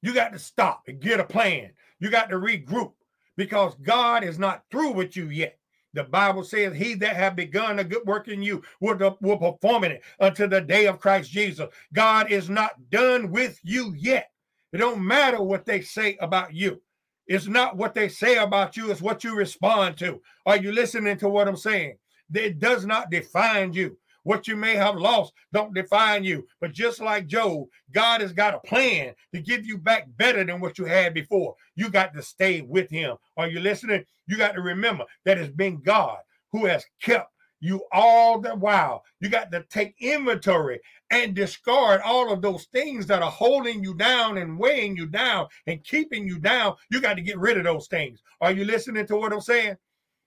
You 0.02 0.14
got 0.14 0.32
to 0.32 0.38
stop 0.38 0.84
and 0.86 1.00
get 1.00 1.20
a 1.20 1.24
plan. 1.24 1.70
You 2.00 2.10
got 2.10 2.30
to 2.30 2.36
regroup 2.36 2.92
because 3.36 3.74
God 3.82 4.24
is 4.24 4.38
not 4.38 4.64
through 4.70 4.92
with 4.92 5.16
you 5.16 5.28
yet. 5.30 5.58
The 5.94 6.04
Bible 6.04 6.44
says, 6.44 6.76
He 6.76 6.94
that 6.94 7.16
have 7.16 7.34
begun 7.34 7.78
a 7.78 7.84
good 7.84 8.06
work 8.06 8.28
in 8.28 8.42
you 8.42 8.62
will, 8.80 9.18
will 9.20 9.38
perform 9.38 9.84
it 9.84 10.02
until 10.20 10.48
the 10.48 10.60
day 10.60 10.86
of 10.86 11.00
Christ 11.00 11.30
Jesus. 11.30 11.68
God 11.92 12.30
is 12.30 12.48
not 12.48 12.90
done 12.90 13.30
with 13.30 13.58
you 13.62 13.94
yet. 13.96 14.30
It 14.72 14.78
don't 14.78 15.04
matter 15.04 15.42
what 15.42 15.64
they 15.64 15.80
say 15.80 16.16
about 16.20 16.54
you. 16.54 16.80
It's 17.28 17.46
not 17.46 17.76
what 17.76 17.94
they 17.94 18.08
say 18.08 18.38
about 18.38 18.76
you, 18.76 18.90
it's 18.90 19.02
what 19.02 19.22
you 19.22 19.34
respond 19.34 19.98
to. 19.98 20.20
Are 20.46 20.56
you 20.56 20.72
listening 20.72 21.18
to 21.18 21.28
what 21.28 21.46
I'm 21.46 21.56
saying? 21.56 21.98
It 22.34 22.58
does 22.58 22.86
not 22.86 23.10
define 23.10 23.72
you. 23.72 23.96
What 24.24 24.48
you 24.48 24.56
may 24.56 24.74
have 24.74 24.96
lost 24.96 25.32
don't 25.52 25.74
define 25.74 26.24
you. 26.24 26.46
But 26.60 26.72
just 26.72 27.00
like 27.00 27.26
Job, 27.26 27.66
God 27.92 28.20
has 28.20 28.32
got 28.32 28.54
a 28.54 28.66
plan 28.66 29.14
to 29.34 29.40
give 29.40 29.64
you 29.64 29.78
back 29.78 30.06
better 30.16 30.44
than 30.44 30.60
what 30.60 30.78
you 30.78 30.84
had 30.84 31.14
before. 31.14 31.54
You 31.76 31.88
got 31.88 32.12
to 32.14 32.22
stay 32.22 32.62
with 32.62 32.90
him. 32.90 33.16
Are 33.36 33.48
you 33.48 33.60
listening? 33.60 34.04
You 34.26 34.36
got 34.36 34.54
to 34.54 34.60
remember 34.60 35.04
that 35.24 35.38
it's 35.38 35.54
been 35.54 35.80
God 35.80 36.18
who 36.52 36.66
has 36.66 36.84
kept 37.00 37.32
you 37.60 37.82
all 37.92 38.40
the 38.40 38.54
while. 38.54 39.04
You 39.20 39.28
got 39.28 39.50
to 39.52 39.64
take 39.64 39.94
inventory 40.00 40.80
and 41.10 41.34
discard 41.34 42.00
all 42.04 42.32
of 42.32 42.42
those 42.42 42.64
things 42.66 43.06
that 43.06 43.22
are 43.22 43.30
holding 43.30 43.82
you 43.82 43.94
down 43.94 44.38
and 44.38 44.58
weighing 44.58 44.96
you 44.96 45.06
down 45.06 45.48
and 45.66 45.82
keeping 45.84 46.26
you 46.26 46.38
down. 46.38 46.74
You 46.90 47.00
got 47.00 47.14
to 47.14 47.22
get 47.22 47.38
rid 47.38 47.56
of 47.58 47.64
those 47.64 47.88
things. 47.88 48.22
Are 48.40 48.52
you 48.52 48.64
listening 48.64 49.06
to 49.06 49.16
what 49.16 49.32
I'm 49.32 49.40
saying? 49.40 49.76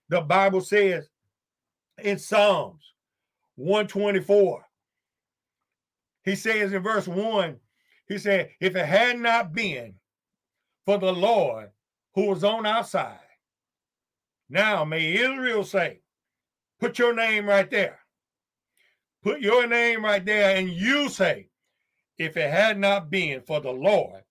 The 0.08 0.20
Bible 0.20 0.60
says 0.60 1.08
in 2.02 2.18
Psalms 2.18 2.82
124, 3.56 4.64
he 6.24 6.36
says 6.36 6.72
in 6.72 6.82
verse 6.82 7.08
1, 7.08 7.56
he 8.08 8.18
said, 8.18 8.50
If 8.60 8.76
it 8.76 8.86
had 8.86 9.18
not 9.18 9.52
been 9.52 9.94
for 10.84 10.98
the 10.98 11.12
Lord 11.12 11.70
who 12.14 12.26
was 12.26 12.44
on 12.44 12.66
our 12.66 12.84
side, 12.84 13.18
now 14.50 14.84
may 14.84 15.14
Israel 15.14 15.64
say, 15.64 16.01
Put 16.82 16.98
your 16.98 17.14
name 17.14 17.48
right 17.48 17.70
there. 17.70 18.00
Put 19.22 19.40
your 19.40 19.68
name 19.68 20.04
right 20.04 20.24
there, 20.24 20.56
and 20.56 20.68
you 20.68 21.08
say, 21.08 21.48
if 22.18 22.36
it 22.36 22.50
had 22.50 22.76
not 22.76 23.08
been 23.08 23.40
for 23.42 23.60
the 23.60 23.70
Lord 23.70 24.24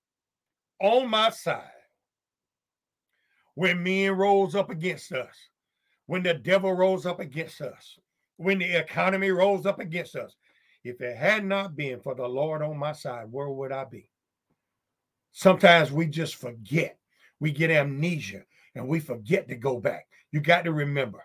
on 0.81 1.09
my 1.09 1.29
side, 1.29 1.63
when 3.55 3.81
men 3.81 4.11
rose 4.11 4.53
up 4.53 4.69
against 4.69 5.13
us, 5.13 5.33
when 6.07 6.23
the 6.23 6.33
devil 6.33 6.73
rose 6.73 7.05
up 7.05 7.21
against 7.21 7.61
us, 7.61 7.97
when 8.35 8.59
the 8.59 8.77
economy 8.77 9.31
rose 9.31 9.65
up 9.65 9.79
against 9.79 10.17
us, 10.17 10.35
if 10.83 10.99
it 10.99 11.15
had 11.15 11.45
not 11.45 11.77
been 11.77 12.01
for 12.01 12.15
the 12.15 12.27
Lord 12.27 12.61
on 12.61 12.77
my 12.77 12.91
side, 12.91 13.31
where 13.31 13.47
would 13.47 13.71
I 13.71 13.85
be? 13.85 14.09
Sometimes 15.31 15.89
we 15.89 16.05
just 16.05 16.35
forget. 16.35 16.97
We 17.39 17.53
get 17.53 17.71
amnesia 17.71 18.43
and 18.75 18.89
we 18.89 18.99
forget 18.99 19.47
to 19.47 19.55
go 19.55 19.79
back. 19.79 20.05
You 20.33 20.41
got 20.41 20.65
to 20.65 20.73
remember 20.73 21.23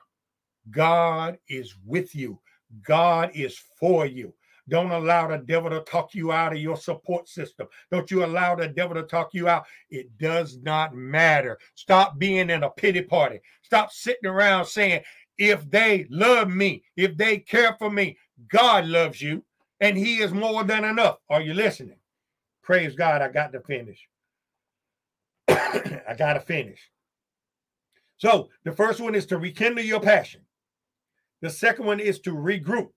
God 0.70 1.38
is 1.48 1.74
with 1.84 2.14
you. 2.14 2.38
God 2.82 3.30
is 3.34 3.58
for 3.78 4.06
you. 4.06 4.34
Don't 4.68 4.90
allow 4.90 5.28
the 5.28 5.38
devil 5.38 5.70
to 5.70 5.80
talk 5.80 6.14
you 6.14 6.32
out 6.32 6.52
of 6.52 6.58
your 6.58 6.76
support 6.76 7.28
system. 7.28 7.68
Don't 7.92 8.10
you 8.10 8.24
allow 8.24 8.56
the 8.56 8.66
devil 8.66 8.96
to 8.96 9.04
talk 9.04 9.32
you 9.32 9.48
out. 9.48 9.64
It 9.90 10.18
does 10.18 10.58
not 10.62 10.94
matter. 10.94 11.58
Stop 11.74 12.18
being 12.18 12.50
in 12.50 12.64
a 12.64 12.70
pity 12.70 13.02
party. 13.02 13.40
Stop 13.62 13.92
sitting 13.92 14.28
around 14.28 14.66
saying, 14.66 15.02
if 15.38 15.70
they 15.70 16.06
love 16.10 16.48
me, 16.50 16.82
if 16.96 17.16
they 17.16 17.38
care 17.38 17.76
for 17.78 17.90
me, 17.90 18.16
God 18.48 18.86
loves 18.86 19.20
you 19.22 19.44
and 19.80 19.96
he 19.96 20.18
is 20.18 20.32
more 20.32 20.64
than 20.64 20.84
enough. 20.84 21.18
Are 21.28 21.42
you 21.42 21.54
listening? 21.54 21.98
Praise 22.62 22.96
God. 22.96 23.22
I 23.22 23.28
got 23.28 23.52
to 23.52 23.60
finish. 23.60 24.08
I 25.48 26.14
got 26.18 26.34
to 26.34 26.40
finish. 26.40 26.80
So 28.16 28.48
the 28.64 28.72
first 28.72 29.00
one 29.00 29.14
is 29.14 29.26
to 29.26 29.38
rekindle 29.38 29.84
your 29.84 30.00
passion. 30.00 30.40
The 31.42 31.50
second 31.50 31.84
one 31.84 32.00
is 32.00 32.18
to 32.20 32.32
regroup. 32.32 32.90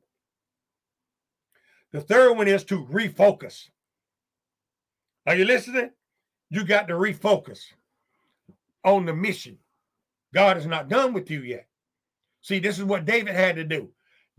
The 1.91 2.01
third 2.01 2.37
one 2.37 2.47
is 2.47 2.63
to 2.65 2.85
refocus. 2.85 3.69
Are 5.25 5.35
you 5.35 5.45
listening? 5.45 5.91
You 6.49 6.63
got 6.63 6.87
to 6.87 6.93
refocus 6.93 7.59
on 8.83 9.05
the 9.05 9.13
mission. 9.13 9.57
God 10.33 10.57
is 10.57 10.65
not 10.65 10.89
done 10.89 11.13
with 11.13 11.29
you 11.29 11.41
yet. 11.41 11.67
See, 12.41 12.59
this 12.59 12.77
is 12.79 12.85
what 12.85 13.05
David 13.05 13.35
had 13.35 13.55
to 13.57 13.63
do. 13.63 13.89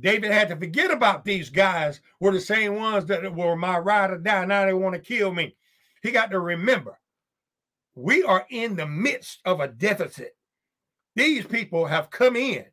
David 0.01 0.31
had 0.31 0.49
to 0.49 0.57
forget 0.57 0.91
about 0.91 1.25
these 1.25 1.51
guys 1.51 2.01
were 2.21 2.33
the 2.33 2.41
same 2.41 2.77
ones 2.77 3.05
that 3.07 3.35
were 3.35 3.57
my 3.57 3.79
ride 3.79 4.11
or 4.11 4.19
die. 4.19 4.47
Now 4.47 4.65
they 4.65 4.73
want 4.73 4.95
to 4.95 5.01
kill 5.01 5.33
me. 5.33 5.57
He 6.03 6.11
got 6.11 6.31
to 6.31 6.41
remember 6.41 6.99
we 7.95 8.23
are 8.23 8.47
in 8.49 8.77
the 8.77 8.87
midst 8.87 9.41
of 9.45 9.61
a 9.61 9.69
deficit. 9.69 10.37
These 11.17 11.45
people 11.47 11.87
have 11.87 12.11
come 12.11 12.37
in 12.37 12.65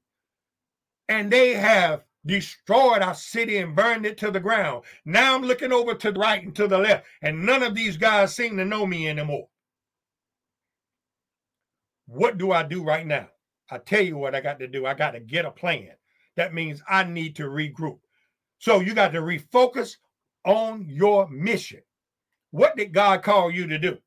and 1.10 1.32
they 1.32 1.54
have 1.54 2.04
destroyed 2.26 3.02
our 3.02 3.16
city 3.16 3.58
and 3.58 3.76
burned 3.76 4.06
it 4.06 4.18
to 4.18 4.32
the 4.32 4.40
ground. 4.40 4.84
Now 5.06 5.36
I'm 5.36 5.44
looking 5.44 5.72
over 5.72 5.94
to 5.94 6.12
the 6.12 6.20
right 6.20 6.44
and 6.44 6.56
to 6.56 6.68
the 6.68 6.78
left, 6.78 7.06
and 7.22 7.46
none 7.46 7.64
of 7.64 7.76
these 7.76 7.98
guys 7.98 8.36
seem 8.36 8.58
to 8.58 8.66
know 8.66 8.86
me 8.86 9.08
anymore. 9.08 9.48
What 12.06 12.38
do 12.38 12.52
I 12.52 12.64
do 12.64 12.84
right 12.84 13.06
now? 13.06 13.30
I 13.70 13.80
tell 13.80 14.02
you 14.02 14.18
what 14.18 14.36
I 14.36 14.42
got 14.42 14.60
to 14.60 14.68
do. 14.68 14.86
I 14.86 14.94
got 14.94 15.12
to 15.12 15.20
get 15.20 15.46
a 15.46 15.52
plan. 15.52 15.92
That 16.36 16.54
means 16.54 16.82
I 16.88 17.04
need 17.04 17.36
to 17.38 17.44
regroup. 17.44 18.00
So 18.60 18.80
you 18.80 18.94
got 18.94 19.12
to 19.14 19.22
refocus 19.22 19.98
on 20.46 20.86
your 20.88 21.28
mission. 21.30 21.82
What 22.52 22.78
did 22.78 22.94
God 22.94 23.24
call 23.24 23.52
you 23.52 23.68
to 23.68 23.78
do? 23.78 23.98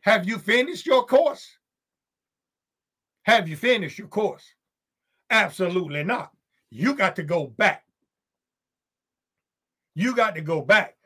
Have 0.00 0.26
you 0.26 0.38
finished 0.38 0.86
your 0.86 1.04
course? 1.04 1.46
Have 3.24 3.48
you 3.48 3.56
finished 3.56 3.98
your 3.98 4.08
course? 4.08 4.44
Absolutely 5.32 6.04
not. 6.04 6.30
You 6.70 6.94
got 6.94 7.16
to 7.16 7.22
go 7.22 7.46
back. 7.46 7.84
You 9.94 10.14
got 10.14 10.34
to 10.36 10.42
go 10.42 10.60
back. 10.60 10.96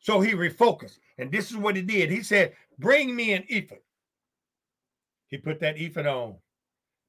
So 0.00 0.20
he 0.20 0.32
refocused. 0.32 0.98
And 1.18 1.32
this 1.32 1.50
is 1.50 1.56
what 1.56 1.76
he 1.76 1.82
did. 1.82 2.10
He 2.10 2.22
said, 2.22 2.52
Bring 2.78 3.14
me 3.14 3.32
an 3.32 3.44
ephod. 3.48 3.78
He 5.28 5.38
put 5.38 5.60
that 5.60 5.78
ephod 5.78 6.06
on 6.06 6.34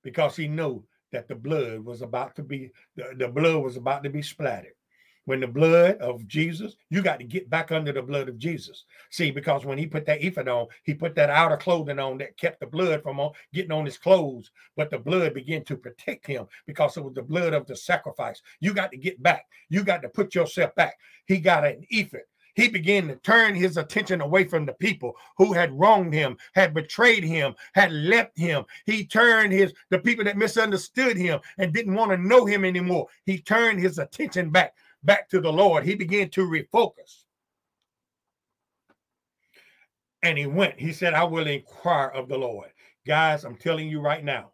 because 0.03 0.35
he 0.35 0.47
knew 0.47 0.83
that 1.11 1.27
the 1.27 1.35
blood 1.35 1.79
was 1.79 2.01
about 2.01 2.35
to 2.35 2.43
be 2.43 2.71
the, 2.95 3.13
the 3.17 3.27
blood 3.27 3.63
was 3.63 3.77
about 3.77 4.03
to 4.03 4.09
be 4.09 4.21
splattered 4.21 4.73
when 5.27 5.41
the 5.41 5.47
blood 5.47 5.97
of 5.97 6.25
Jesus, 6.25 6.77
you 6.89 7.01
got 7.01 7.19
to 7.19 7.25
get 7.25 7.49
back 7.49 7.73
under 7.73 7.91
the 7.91 8.01
blood 8.01 8.29
of 8.29 8.37
Jesus. 8.37 8.85
See, 9.09 9.29
because 9.29 9.65
when 9.65 9.77
he 9.77 9.85
put 9.85 10.05
that 10.05 10.23
ephod 10.23 10.47
on, 10.47 10.67
he 10.83 10.93
put 10.93 11.15
that 11.15 11.29
outer 11.29 11.57
clothing 11.57 11.99
on 11.99 12.17
that 12.19 12.37
kept 12.37 12.61
the 12.61 12.65
blood 12.65 13.03
from 13.03 13.19
on, 13.19 13.33
getting 13.53 13.73
on 13.73 13.83
his 13.83 13.97
clothes, 13.97 14.51
but 14.77 14.89
the 14.89 14.97
blood 14.97 15.33
began 15.33 15.65
to 15.65 15.75
protect 15.75 16.25
him 16.25 16.45
because 16.65 16.95
it 16.95 17.03
was 17.03 17.13
the 17.13 17.21
blood 17.21 17.53
of 17.53 17.67
the 17.67 17.75
sacrifice. 17.75 18.41
You 18.61 18.73
got 18.73 18.89
to 18.91 18.97
get 18.97 19.21
back. 19.21 19.47
You 19.67 19.83
got 19.83 20.01
to 20.03 20.09
put 20.09 20.33
yourself 20.33 20.73
back. 20.75 20.97
He 21.25 21.39
got 21.39 21.65
an 21.65 21.85
ephod 21.89 22.21
he 22.57 22.67
began 22.67 23.07
to 23.07 23.15
turn 23.17 23.53
his 23.53 23.77
attention 23.77 24.19
away 24.19 24.45
from 24.45 24.65
the 24.65 24.73
people 24.73 25.15
who 25.37 25.53
had 25.53 25.79
wronged 25.79 26.11
him, 26.11 26.37
had 26.55 26.73
betrayed 26.73 27.23
him, 27.23 27.53
had 27.73 27.91
left 27.91 28.35
him. 28.35 28.65
He 28.87 29.05
turned 29.05 29.53
his 29.53 29.73
the 29.91 29.99
people 29.99 30.25
that 30.25 30.37
misunderstood 30.37 31.17
him 31.17 31.39
and 31.59 31.71
didn't 31.71 31.93
want 31.93 32.09
to 32.09 32.17
know 32.17 32.45
him 32.45 32.65
anymore. 32.65 33.09
He 33.27 33.37
turned 33.37 33.79
his 33.79 33.99
attention 33.99 34.49
back 34.49 34.73
back 35.03 35.29
to 35.29 35.39
the 35.39 35.51
Lord. 35.51 35.83
He 35.83 35.95
began 35.95 36.29
to 36.31 36.47
refocus. 36.47 37.23
And 40.23 40.37
he 40.37 40.45
went. 40.45 40.79
He 40.79 40.93
said, 40.93 41.13
I 41.13 41.23
will 41.23 41.47
inquire 41.47 42.07
of 42.07 42.27
the 42.27 42.37
Lord. 42.37 42.69
Guys, 43.05 43.45
I'm 43.45 43.55
telling 43.55 43.87
you 43.87 44.01
right 44.01 44.23
now, 44.23 44.51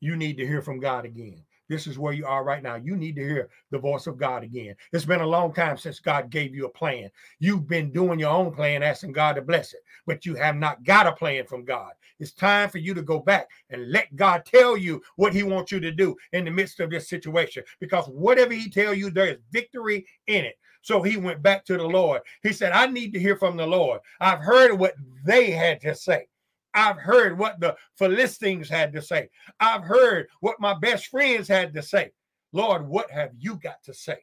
you 0.00 0.16
need 0.16 0.36
to 0.38 0.46
hear 0.46 0.60
from 0.60 0.80
God 0.80 1.04
again. 1.04 1.44
This 1.68 1.86
is 1.86 1.98
where 1.98 2.14
you 2.14 2.26
are 2.26 2.44
right 2.44 2.62
now. 2.62 2.76
You 2.76 2.96
need 2.96 3.16
to 3.16 3.22
hear 3.22 3.50
the 3.70 3.78
voice 3.78 4.06
of 4.06 4.16
God 4.16 4.42
again. 4.42 4.74
It's 4.92 5.04
been 5.04 5.20
a 5.20 5.26
long 5.26 5.52
time 5.52 5.76
since 5.76 6.00
God 6.00 6.30
gave 6.30 6.54
you 6.54 6.64
a 6.64 6.70
plan. 6.70 7.10
You've 7.40 7.68
been 7.68 7.92
doing 7.92 8.18
your 8.18 8.30
own 8.30 8.52
plan, 8.54 8.82
asking 8.82 9.12
God 9.12 9.34
to 9.34 9.42
bless 9.42 9.74
it, 9.74 9.80
but 10.06 10.24
you 10.24 10.34
have 10.34 10.56
not 10.56 10.82
got 10.82 11.06
a 11.06 11.12
plan 11.12 11.44
from 11.44 11.64
God. 11.64 11.92
It's 12.20 12.32
time 12.32 12.68
for 12.68 12.78
you 12.78 12.94
to 12.94 13.02
go 13.02 13.20
back 13.20 13.48
and 13.70 13.90
let 13.90 14.14
God 14.16 14.44
tell 14.44 14.76
you 14.76 15.02
what 15.16 15.32
He 15.32 15.42
wants 15.42 15.72
you 15.72 15.80
to 15.80 15.90
do 15.90 16.16
in 16.32 16.44
the 16.44 16.50
midst 16.50 16.80
of 16.80 16.90
this 16.90 17.08
situation. 17.08 17.62
Because 17.80 18.06
whatever 18.06 18.52
He 18.52 18.68
tell 18.68 18.94
you, 18.94 19.10
there 19.10 19.28
is 19.28 19.38
victory 19.52 20.06
in 20.26 20.44
it. 20.44 20.56
So 20.82 21.02
he 21.02 21.16
went 21.16 21.42
back 21.42 21.64
to 21.66 21.76
the 21.76 21.84
Lord. 21.84 22.22
He 22.42 22.52
said, 22.52 22.72
I 22.72 22.86
need 22.86 23.12
to 23.12 23.18
hear 23.18 23.36
from 23.36 23.56
the 23.56 23.66
Lord. 23.66 24.00
I've 24.20 24.38
heard 24.38 24.78
what 24.78 24.94
they 25.24 25.50
had 25.50 25.80
to 25.82 25.94
say. 25.94 26.28
I've 26.72 26.98
heard 26.98 27.38
what 27.38 27.60
the 27.60 27.76
Philistines 27.96 28.68
had 28.68 28.92
to 28.92 29.02
say. 29.02 29.28
I've 29.58 29.82
heard 29.82 30.28
what 30.40 30.60
my 30.60 30.74
best 30.78 31.06
friends 31.08 31.48
had 31.48 31.74
to 31.74 31.82
say. 31.82 32.12
Lord, 32.52 32.86
what 32.86 33.10
have 33.10 33.32
you 33.38 33.56
got 33.56 33.82
to 33.84 33.94
say? 33.94 34.18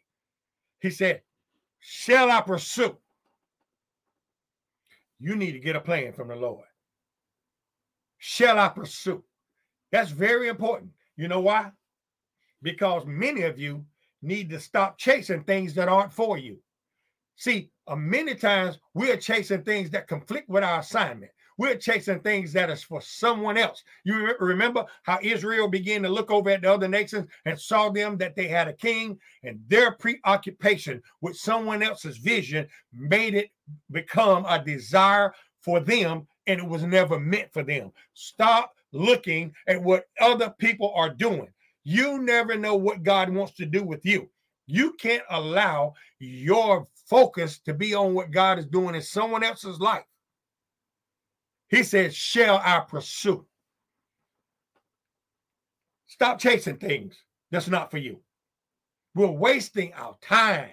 He 0.80 0.90
said, 0.90 1.22
Shall 1.80 2.32
I 2.32 2.42
pursue? 2.42 2.98
You 5.20 5.36
need 5.36 5.52
to 5.52 5.60
get 5.60 5.76
a 5.76 5.82
plan 5.82 6.14
from 6.14 6.30
the 6.30 6.36
Lord. 6.36 6.66
Shall 8.28 8.58
I 8.58 8.70
pursue? 8.70 9.24
That's 9.92 10.10
very 10.10 10.48
important. 10.48 10.90
You 11.16 11.28
know 11.28 11.42
why? 11.42 11.70
Because 12.64 13.06
many 13.06 13.44
of 13.44 13.60
you 13.60 13.86
need 14.24 14.50
to 14.50 14.60
stop 14.60 14.98
chasing 14.98 15.44
things 15.44 15.76
that 15.76 15.90
aren't 15.90 16.12
for 16.12 16.40
you. 16.40 16.58
See, 17.36 17.70
uh, 17.86 17.96
many 17.96 18.34
times 18.34 18.80
we're 18.96 19.18
chasing 19.18 19.62
things 19.62 19.92
that 19.92 20.08
conflict 20.08 20.50
with 20.50 20.64
our 20.64 20.80
assignment. 20.80 21.32
We're 21.60 21.78
chasing 21.78 22.20
things 22.20 22.52
that 22.54 22.72
is 22.72 22.82
for 22.82 23.00
someone 23.00 23.58
else. 23.58 23.84
You 24.06 24.34
remember 24.40 24.86
how 25.04 25.20
Israel 25.22 25.68
began 25.68 26.02
to 26.02 26.10
look 26.10 26.32
over 26.32 26.50
at 26.50 26.64
the 26.64 26.74
other 26.74 26.88
nations 26.88 27.30
and 27.46 27.60
saw 27.60 27.90
them 27.90 28.18
that 28.18 28.36
they 28.36 28.48
had 28.48 28.68
a 28.68 28.74
king, 28.74 29.20
and 29.44 29.60
their 29.68 29.92
preoccupation 29.92 31.00
with 31.22 31.38
someone 31.38 31.84
else's 31.84 32.18
vision 32.18 32.68
made 32.92 33.36
it 33.36 33.52
become 33.92 34.48
a 34.50 34.58
desire 34.58 35.32
for 35.62 35.80
them, 35.80 36.28
and 36.48 36.60
it 36.60 36.68
was 36.68 36.84
never 36.84 37.20
meant 37.20 37.52
for 37.52 37.64
them. 37.64 37.92
Stop 38.14 38.76
looking 38.92 39.54
at 39.68 39.82
what 39.82 40.06
other 40.20 40.54
people 40.58 40.94
are 40.96 41.10
doing. 41.10 41.48
You 41.84 42.20
never 42.20 42.58
know 42.58 42.76
what 42.76 43.04
God 43.04 43.30
wants 43.30 43.54
to 43.54 43.66
do 43.66 43.84
with 43.84 44.06
you. 44.06 44.30
You 44.68 44.94
can't 44.94 45.24
allow 45.30 45.94
your 46.20 46.88
focus 47.08 47.60
to 47.60 47.74
be 47.74 47.94
on 47.94 48.14
what 48.14 48.32
God 48.32 48.58
is 48.58 48.66
doing 48.66 48.96
in 48.96 49.02
someone 49.02 49.44
else's 49.44 49.80
life. 49.80 50.06
He 51.70 51.84
said, 51.84 52.14
Shall 52.14 52.58
I 52.58 52.84
pursue? 52.88 53.46
Stop 56.08 56.40
chasing 56.40 56.78
things 56.78 57.16
that's 57.52 57.68
not 57.68 57.92
for 57.92 57.98
you. 57.98 58.22
We're 59.14 59.28
wasting 59.28 59.94
our 59.94 60.16
time 60.22 60.70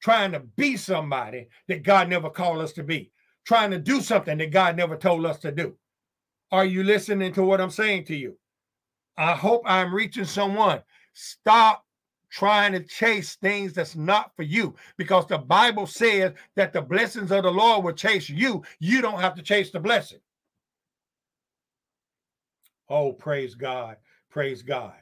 trying 0.00 0.32
to 0.32 0.40
be 0.40 0.76
somebody 0.76 1.48
that 1.68 1.82
God 1.82 2.08
never 2.08 2.30
called 2.30 2.60
us 2.60 2.72
to 2.72 2.82
be, 2.82 3.10
trying 3.50 3.72
to 3.72 3.78
do 3.80 4.00
something 4.00 4.38
that 4.38 4.52
God 4.52 4.76
never 4.76 4.96
told 4.96 5.26
us 5.26 5.40
to 5.40 5.50
do. 5.50 5.74
Are 6.52 6.64
you 6.64 6.84
listening 6.84 7.32
to 7.32 7.42
what 7.42 7.60
I'm 7.60 7.68
saying 7.68 8.04
to 8.04 8.14
you? 8.14 8.38
I 9.18 9.32
hope 9.32 9.62
I'm 9.64 9.92
reaching 9.92 10.24
someone. 10.24 10.80
Stop 11.14 11.84
trying 12.30 12.70
to 12.74 12.80
chase 12.84 13.34
things 13.34 13.72
that's 13.72 13.96
not 13.96 14.30
for 14.36 14.44
you 14.44 14.76
because 14.96 15.26
the 15.26 15.38
Bible 15.38 15.88
says 15.88 16.32
that 16.54 16.72
the 16.72 16.80
blessings 16.80 17.32
of 17.32 17.42
the 17.42 17.50
Lord 17.50 17.82
will 17.82 17.92
chase 17.92 18.28
you. 18.28 18.62
You 18.78 19.02
don't 19.02 19.18
have 19.18 19.34
to 19.34 19.42
chase 19.42 19.72
the 19.72 19.80
blessing. 19.80 20.20
Oh, 22.88 23.12
praise 23.12 23.56
God. 23.56 23.96
Praise 24.30 24.62
God. 24.62 24.94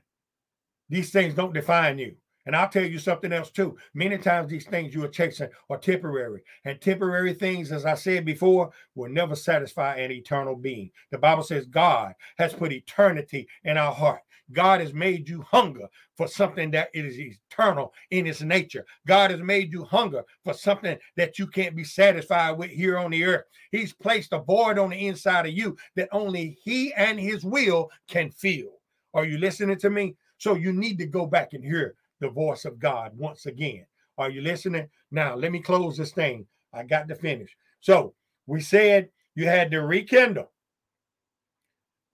These 0.88 1.10
things 1.10 1.34
don't 1.34 1.52
define 1.52 1.98
you. 1.98 2.16
And 2.48 2.56
I'll 2.56 2.70
tell 2.70 2.86
you 2.86 2.98
something 2.98 3.30
else 3.30 3.50
too. 3.50 3.76
Many 3.92 4.16
times 4.16 4.48
these 4.48 4.64
things 4.64 4.94
you 4.94 5.04
are 5.04 5.08
chasing 5.08 5.50
are 5.68 5.76
temporary. 5.76 6.42
And 6.64 6.80
temporary 6.80 7.34
things, 7.34 7.70
as 7.72 7.84
I 7.84 7.94
said 7.94 8.24
before, 8.24 8.70
will 8.94 9.10
never 9.10 9.36
satisfy 9.36 9.96
an 9.96 10.12
eternal 10.12 10.56
being. 10.56 10.90
The 11.10 11.18
Bible 11.18 11.42
says 11.42 11.66
God 11.66 12.14
has 12.38 12.54
put 12.54 12.72
eternity 12.72 13.46
in 13.64 13.76
our 13.76 13.92
heart. 13.92 14.22
God 14.50 14.80
has 14.80 14.94
made 14.94 15.28
you 15.28 15.42
hunger 15.42 15.88
for 16.16 16.26
something 16.26 16.70
that 16.70 16.88
is 16.94 17.20
eternal 17.20 17.92
in 18.12 18.26
its 18.26 18.40
nature. 18.40 18.86
God 19.06 19.30
has 19.30 19.40
made 19.40 19.70
you 19.70 19.84
hunger 19.84 20.24
for 20.42 20.54
something 20.54 20.96
that 21.18 21.38
you 21.38 21.48
can't 21.48 21.76
be 21.76 21.84
satisfied 21.84 22.52
with 22.52 22.70
here 22.70 22.96
on 22.96 23.10
the 23.10 23.24
earth. 23.24 23.44
He's 23.72 23.92
placed 23.92 24.32
a 24.32 24.38
void 24.38 24.78
on 24.78 24.88
the 24.88 25.06
inside 25.06 25.44
of 25.44 25.52
you 25.52 25.76
that 25.96 26.08
only 26.12 26.56
He 26.62 26.94
and 26.94 27.20
His 27.20 27.44
will 27.44 27.90
can 28.08 28.30
fill. 28.30 28.80
Are 29.12 29.26
you 29.26 29.36
listening 29.36 29.76
to 29.80 29.90
me? 29.90 30.16
So 30.38 30.54
you 30.54 30.72
need 30.72 30.96
to 30.96 31.06
go 31.06 31.26
back 31.26 31.52
and 31.52 31.62
hear 31.62 31.94
the 32.20 32.28
voice 32.28 32.64
of 32.64 32.78
God 32.78 33.12
once 33.16 33.46
again. 33.46 33.86
Are 34.16 34.30
you 34.30 34.40
listening? 34.40 34.88
Now, 35.10 35.34
let 35.34 35.52
me 35.52 35.60
close 35.60 35.96
this 35.96 36.12
thing. 36.12 36.46
I 36.72 36.82
got 36.82 37.08
to 37.08 37.14
finish. 37.14 37.56
So 37.80 38.14
we 38.46 38.60
said 38.60 39.08
you 39.34 39.46
had 39.46 39.70
to 39.70 39.82
rekindle. 39.82 40.50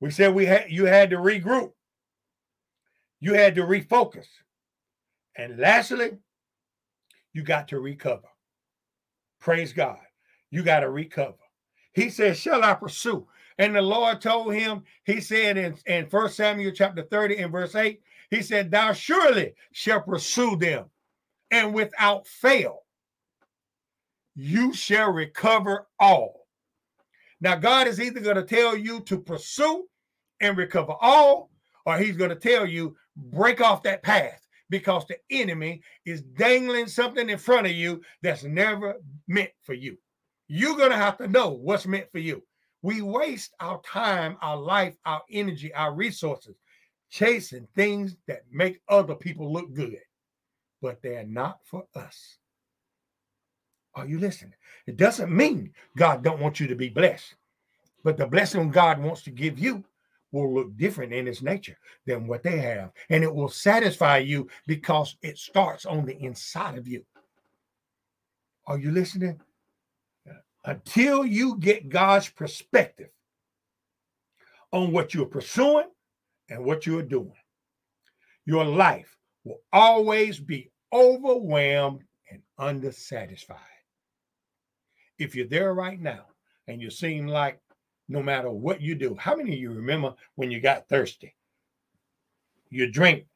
We 0.00 0.10
said 0.10 0.34
we 0.34 0.46
had 0.46 0.66
you 0.70 0.84
had 0.84 1.10
to 1.10 1.16
regroup. 1.16 1.72
You 3.20 3.34
had 3.34 3.54
to 3.54 3.62
refocus. 3.62 4.26
And 5.36 5.58
lastly, 5.58 6.18
you 7.32 7.42
got 7.42 7.68
to 7.68 7.80
recover. 7.80 8.28
Praise 9.40 9.72
God. 9.72 9.98
You 10.50 10.62
got 10.62 10.80
to 10.80 10.90
recover. 10.90 11.38
He 11.92 12.10
said, 12.10 12.36
Shall 12.36 12.62
I 12.62 12.74
pursue? 12.74 13.26
And 13.58 13.74
the 13.74 13.82
Lord 13.82 14.20
told 14.20 14.54
him, 14.54 14.82
He 15.04 15.20
said 15.20 15.56
in, 15.56 15.76
in 15.86 16.06
1 16.06 16.28
Samuel 16.30 16.72
chapter 16.72 17.02
30 17.02 17.38
and 17.38 17.52
verse 17.52 17.74
8, 17.74 18.00
He 18.30 18.42
said, 18.42 18.70
Thou 18.70 18.92
surely 18.92 19.54
shall 19.72 20.00
pursue 20.00 20.56
them, 20.56 20.86
and 21.50 21.74
without 21.74 22.26
fail, 22.26 22.80
you 24.34 24.72
shall 24.74 25.10
recover 25.10 25.86
all. 25.98 26.46
Now, 27.40 27.56
God 27.56 27.86
is 27.86 28.00
either 28.00 28.20
going 28.20 28.36
to 28.36 28.42
tell 28.42 28.76
you 28.76 29.00
to 29.00 29.18
pursue 29.18 29.84
and 30.40 30.56
recover 30.56 30.94
all, 31.00 31.50
or 31.86 31.98
He's 31.98 32.16
going 32.16 32.30
to 32.30 32.36
tell 32.36 32.66
you, 32.66 32.96
break 33.16 33.60
off 33.60 33.82
that 33.84 34.02
path 34.02 34.40
because 34.70 35.06
the 35.06 35.18
enemy 35.30 35.82
is 36.04 36.22
dangling 36.22 36.86
something 36.86 37.28
in 37.28 37.38
front 37.38 37.66
of 37.66 37.72
you 37.72 38.00
that's 38.22 38.44
never 38.44 38.94
meant 39.28 39.50
for 39.62 39.74
you. 39.74 39.96
You're 40.48 40.76
going 40.76 40.90
to 40.90 40.96
have 40.96 41.16
to 41.18 41.28
know 41.28 41.50
what's 41.50 41.86
meant 41.86 42.10
for 42.10 42.18
you. 42.18 42.42
We 42.82 43.00
waste 43.00 43.54
our 43.60 43.80
time, 43.82 44.36
our 44.42 44.56
life, 44.56 44.96
our 45.06 45.22
energy, 45.30 45.72
our 45.74 45.94
resources 45.94 46.56
chasing 47.10 47.68
things 47.74 48.16
that 48.26 48.42
make 48.50 48.80
other 48.88 49.14
people 49.14 49.52
look 49.52 49.72
good, 49.72 50.00
but 50.82 51.00
they're 51.02 51.26
not 51.26 51.60
for 51.64 51.84
us. 51.94 52.38
Are 53.94 54.06
you 54.06 54.18
listening? 54.18 54.54
It 54.86 54.96
doesn't 54.96 55.34
mean 55.34 55.72
God 55.96 56.22
don't 56.22 56.40
want 56.40 56.58
you 56.58 56.66
to 56.66 56.74
be 56.74 56.88
blessed, 56.88 57.34
but 58.02 58.16
the 58.16 58.26
blessing 58.26 58.70
God 58.70 58.98
wants 58.98 59.22
to 59.22 59.30
give 59.30 59.58
you 59.58 59.84
will 60.32 60.52
look 60.52 60.76
different 60.76 61.12
in 61.12 61.28
its 61.28 61.42
nature 61.42 61.78
than 62.06 62.26
what 62.26 62.42
they 62.42 62.58
have, 62.58 62.90
and 63.08 63.22
it 63.22 63.32
will 63.32 63.48
satisfy 63.48 64.18
you 64.18 64.48
because 64.66 65.16
it 65.22 65.38
starts 65.38 65.86
on 65.86 66.04
the 66.04 66.18
inside 66.20 66.76
of 66.76 66.88
you. 66.88 67.04
Are 68.66 68.78
you 68.78 68.90
listening? 68.90 69.40
Until 70.64 71.24
you 71.24 71.56
get 71.58 71.88
God's 71.88 72.28
perspective 72.28 73.10
on 74.72 74.90
what 74.90 75.14
you're 75.14 75.26
pursuing 75.26 75.88
and 76.50 76.64
what 76.64 76.86
you're 76.86 77.02
doing, 77.02 77.32
your 78.46 78.64
life 78.64 79.16
will 79.44 79.60
always 79.72 80.38
be 80.38 80.70
overwhelmed 80.92 82.02
and 82.30 82.40
undersatisfied 82.58 83.58
if 85.18 85.34
you're 85.34 85.46
there 85.46 85.74
right 85.74 86.00
now 86.00 86.26
and 86.66 86.80
you 86.80 86.90
seem 86.90 87.26
like 87.26 87.60
no 88.08 88.22
matter 88.22 88.50
what 88.50 88.80
you 88.80 88.94
do, 88.94 89.16
how 89.18 89.34
many 89.34 89.52
of 89.52 89.58
you 89.58 89.72
remember 89.72 90.14
when 90.34 90.50
you 90.50 90.60
got 90.60 90.88
thirsty? 90.88 91.34
You 92.70 92.90
drink 92.90 93.26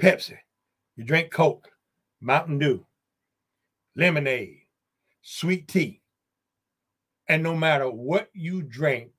Pepsi, 0.00 0.36
you 0.96 1.04
drink 1.04 1.30
Coke, 1.30 1.68
Mountain 2.20 2.58
Dew, 2.58 2.84
lemonade, 3.96 4.58
sweet 5.22 5.68
tea. 5.68 6.02
And 7.28 7.42
no 7.42 7.54
matter 7.54 7.90
what 7.90 8.28
you 8.32 8.62
drank, 8.62 9.10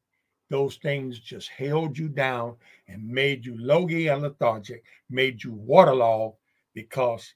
those 0.49 0.77
things 0.77 1.19
just 1.19 1.49
held 1.49 1.97
you 1.97 2.09
down 2.09 2.55
and 2.87 3.07
made 3.07 3.45
you 3.45 3.57
logy 3.57 4.07
and 4.07 4.23
lethargic, 4.23 4.83
made 5.09 5.43
you 5.43 5.53
waterlogged 5.53 6.37
because 6.73 7.33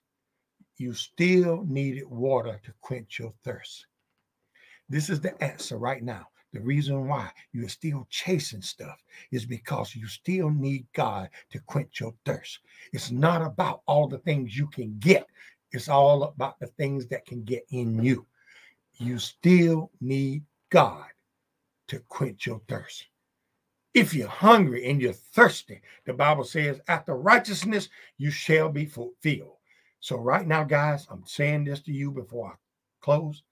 you 0.77 0.93
still 0.93 1.63
needed 1.67 2.07
water 2.09 2.59
to 2.63 2.73
quench 2.81 3.19
your 3.19 3.33
thirst. 3.43 3.85
This 4.89 5.09
is 5.09 5.21
the 5.21 5.41
answer 5.43 5.77
right 5.77 6.03
now. 6.03 6.27
The 6.53 6.61
reason 6.61 7.07
why 7.07 7.31
you're 7.51 7.69
still 7.69 8.05
chasing 8.09 8.61
stuff 8.61 9.01
is 9.31 9.45
because 9.45 9.95
you 9.95 10.07
still 10.07 10.49
need 10.51 10.85
God 10.93 11.29
to 11.51 11.59
quench 11.59 11.99
your 11.99 12.13
thirst. 12.25 12.59
It's 12.91 13.09
not 13.09 13.41
about 13.41 13.81
all 13.87 14.07
the 14.07 14.19
things 14.19 14.57
you 14.57 14.67
can 14.67 14.95
get, 14.99 15.27
it's 15.71 15.89
all 15.89 16.23
about 16.23 16.59
the 16.59 16.67
things 16.67 17.07
that 17.07 17.25
can 17.25 17.43
get 17.43 17.65
in 17.71 18.03
you. 18.03 18.27
You 18.99 19.17
still 19.17 19.89
need 19.99 20.43
God 20.69 21.05
to 21.87 21.99
quench 22.07 22.45
your 22.45 22.61
thirst. 22.67 23.05
If 23.93 24.13
you're 24.13 24.27
hungry 24.27 24.89
and 24.89 25.01
you're 25.01 25.13
thirsty, 25.13 25.81
the 26.05 26.13
Bible 26.13 26.43
says, 26.43 26.81
after 26.87 27.15
righteousness, 27.15 27.89
you 28.17 28.31
shall 28.31 28.69
be 28.69 28.85
fulfilled. 28.85 29.57
So, 29.99 30.17
right 30.17 30.47
now, 30.47 30.63
guys, 30.63 31.07
I'm 31.09 31.25
saying 31.25 31.65
this 31.65 31.81
to 31.81 31.91
you 31.91 32.11
before 32.11 32.47
I 32.47 32.55
close 33.01 33.43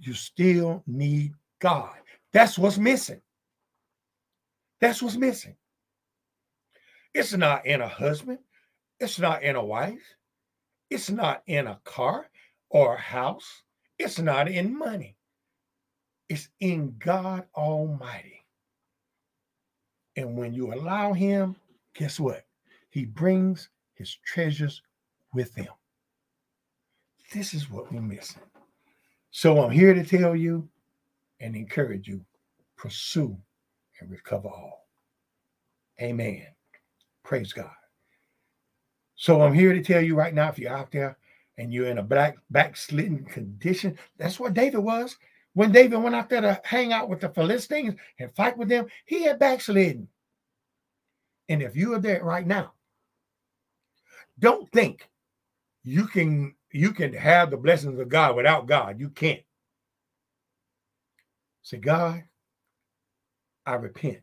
you 0.00 0.14
still 0.14 0.82
need 0.86 1.34
God. 1.60 1.94
That's 2.32 2.58
what's 2.58 2.78
missing. 2.78 3.20
That's 4.80 5.02
what's 5.02 5.16
missing. 5.16 5.56
It's 7.12 7.34
not 7.34 7.66
in 7.66 7.80
a 7.80 7.88
husband, 7.88 8.38
it's 8.98 9.18
not 9.18 9.42
in 9.42 9.56
a 9.56 9.64
wife, 9.64 10.14
it's 10.88 11.10
not 11.10 11.42
in 11.46 11.66
a 11.66 11.80
car 11.84 12.30
or 12.70 12.94
a 12.94 13.00
house, 13.00 13.62
it's 13.98 14.18
not 14.18 14.48
in 14.48 14.76
money. 14.76 15.16
It's 16.30 16.48
in 16.60 16.94
God 17.00 17.44
Almighty. 17.56 18.46
And 20.14 20.36
when 20.36 20.54
you 20.54 20.72
allow 20.72 21.12
Him, 21.12 21.56
guess 21.92 22.20
what? 22.20 22.46
He 22.90 23.04
brings 23.04 23.68
His 23.94 24.16
treasures 24.24 24.80
with 25.34 25.52
Him. 25.56 25.72
This 27.34 27.52
is 27.52 27.68
what 27.68 27.92
we're 27.92 28.00
missing. 28.00 28.42
So 29.32 29.60
I'm 29.60 29.72
here 29.72 29.92
to 29.92 30.04
tell 30.04 30.36
you 30.36 30.68
and 31.40 31.56
encourage 31.56 32.06
you 32.06 32.24
pursue 32.76 33.36
and 34.00 34.08
recover 34.08 34.48
all. 34.48 34.86
Amen. 36.00 36.46
Praise 37.24 37.52
God. 37.52 37.70
So 39.16 39.42
I'm 39.42 39.52
here 39.52 39.72
to 39.72 39.82
tell 39.82 40.00
you 40.00 40.14
right 40.14 40.32
now 40.32 40.48
if 40.48 40.60
you're 40.60 40.76
out 40.76 40.92
there 40.92 41.18
and 41.58 41.72
you're 41.72 41.88
in 41.88 41.98
a 41.98 42.04
black 42.04 42.36
backslidden 42.50 43.24
condition, 43.24 43.98
that's 44.16 44.38
what 44.38 44.54
David 44.54 44.78
was. 44.78 45.16
When 45.54 45.72
David 45.72 45.98
went 45.98 46.14
out 46.14 46.28
there 46.28 46.40
to 46.40 46.60
hang 46.64 46.92
out 46.92 47.08
with 47.08 47.20
the 47.20 47.28
Philistines 47.28 47.94
and 48.18 48.34
fight 48.34 48.56
with 48.56 48.68
them, 48.68 48.86
he 49.04 49.24
had 49.24 49.38
backslidden. 49.38 50.08
And 51.48 51.62
if 51.62 51.74
you 51.74 51.94
are 51.94 51.98
there 51.98 52.24
right 52.24 52.46
now, 52.46 52.72
don't 54.38 54.70
think 54.70 55.08
you 55.82 56.06
can 56.06 56.54
you 56.72 56.92
can 56.92 57.12
have 57.12 57.50
the 57.50 57.56
blessings 57.56 57.98
of 57.98 58.08
God 58.08 58.36
without 58.36 58.66
God. 58.66 59.00
You 59.00 59.10
can't. 59.10 59.42
Say, 61.62 61.78
God, 61.78 62.22
I 63.66 63.74
repent. 63.74 64.20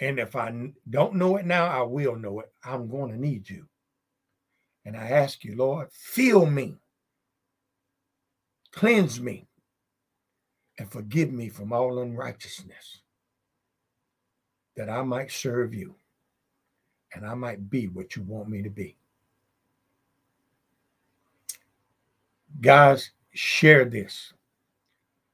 And 0.00 0.18
if 0.18 0.36
I 0.36 0.70
don't 0.88 1.14
know 1.14 1.36
it 1.36 1.46
now, 1.46 1.66
I 1.66 1.82
will 1.82 2.16
know 2.16 2.40
it. 2.40 2.52
I'm 2.64 2.88
going 2.88 3.10
to 3.10 3.18
need 3.18 3.48
you. 3.48 3.66
And 4.84 4.96
I 4.96 5.08
ask 5.08 5.44
you, 5.44 5.56
Lord, 5.56 5.88
fill 5.92 6.46
me, 6.46 6.76
cleanse 8.72 9.20
me, 9.20 9.46
and 10.78 10.90
forgive 10.90 11.32
me 11.32 11.48
from 11.48 11.72
all 11.72 11.98
unrighteousness, 12.00 13.00
that 14.76 14.88
I 14.88 15.02
might 15.02 15.32
serve 15.32 15.74
you 15.74 15.94
and 17.14 17.26
I 17.26 17.34
might 17.34 17.70
be 17.70 17.86
what 17.88 18.16
you 18.16 18.22
want 18.22 18.48
me 18.48 18.62
to 18.62 18.70
be. 18.70 18.96
Guys, 22.60 23.10
share 23.34 23.84
this. 23.84 24.32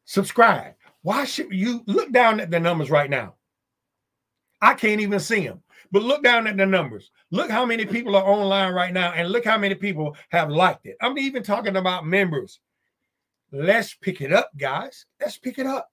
Subscribe. 0.04 0.74
Why 1.02 1.24
should 1.24 1.52
you 1.52 1.82
look 1.86 2.12
down 2.12 2.40
at 2.40 2.50
the 2.50 2.60
numbers 2.60 2.90
right 2.90 3.10
now? 3.10 3.34
I 4.60 4.74
can't 4.74 5.00
even 5.00 5.20
see 5.20 5.46
them, 5.46 5.62
but 5.92 6.02
look 6.02 6.22
down 6.22 6.46
at 6.46 6.56
the 6.56 6.64
numbers. 6.64 7.10
Look 7.30 7.50
how 7.50 7.66
many 7.66 7.84
people 7.84 8.16
are 8.16 8.24
online 8.24 8.72
right 8.72 8.92
now, 8.92 9.12
and 9.12 9.30
look 9.30 9.44
how 9.44 9.58
many 9.58 9.74
people 9.74 10.16
have 10.30 10.50
liked 10.50 10.86
it. 10.86 10.96
I'm 11.02 11.18
even 11.18 11.42
talking 11.42 11.76
about 11.76 12.06
members. 12.06 12.60
Let's 13.56 13.94
pick 13.94 14.20
it 14.20 14.32
up, 14.32 14.50
guys. 14.58 15.06
Let's 15.20 15.38
pick 15.38 15.60
it 15.60 15.66
up. 15.66 15.88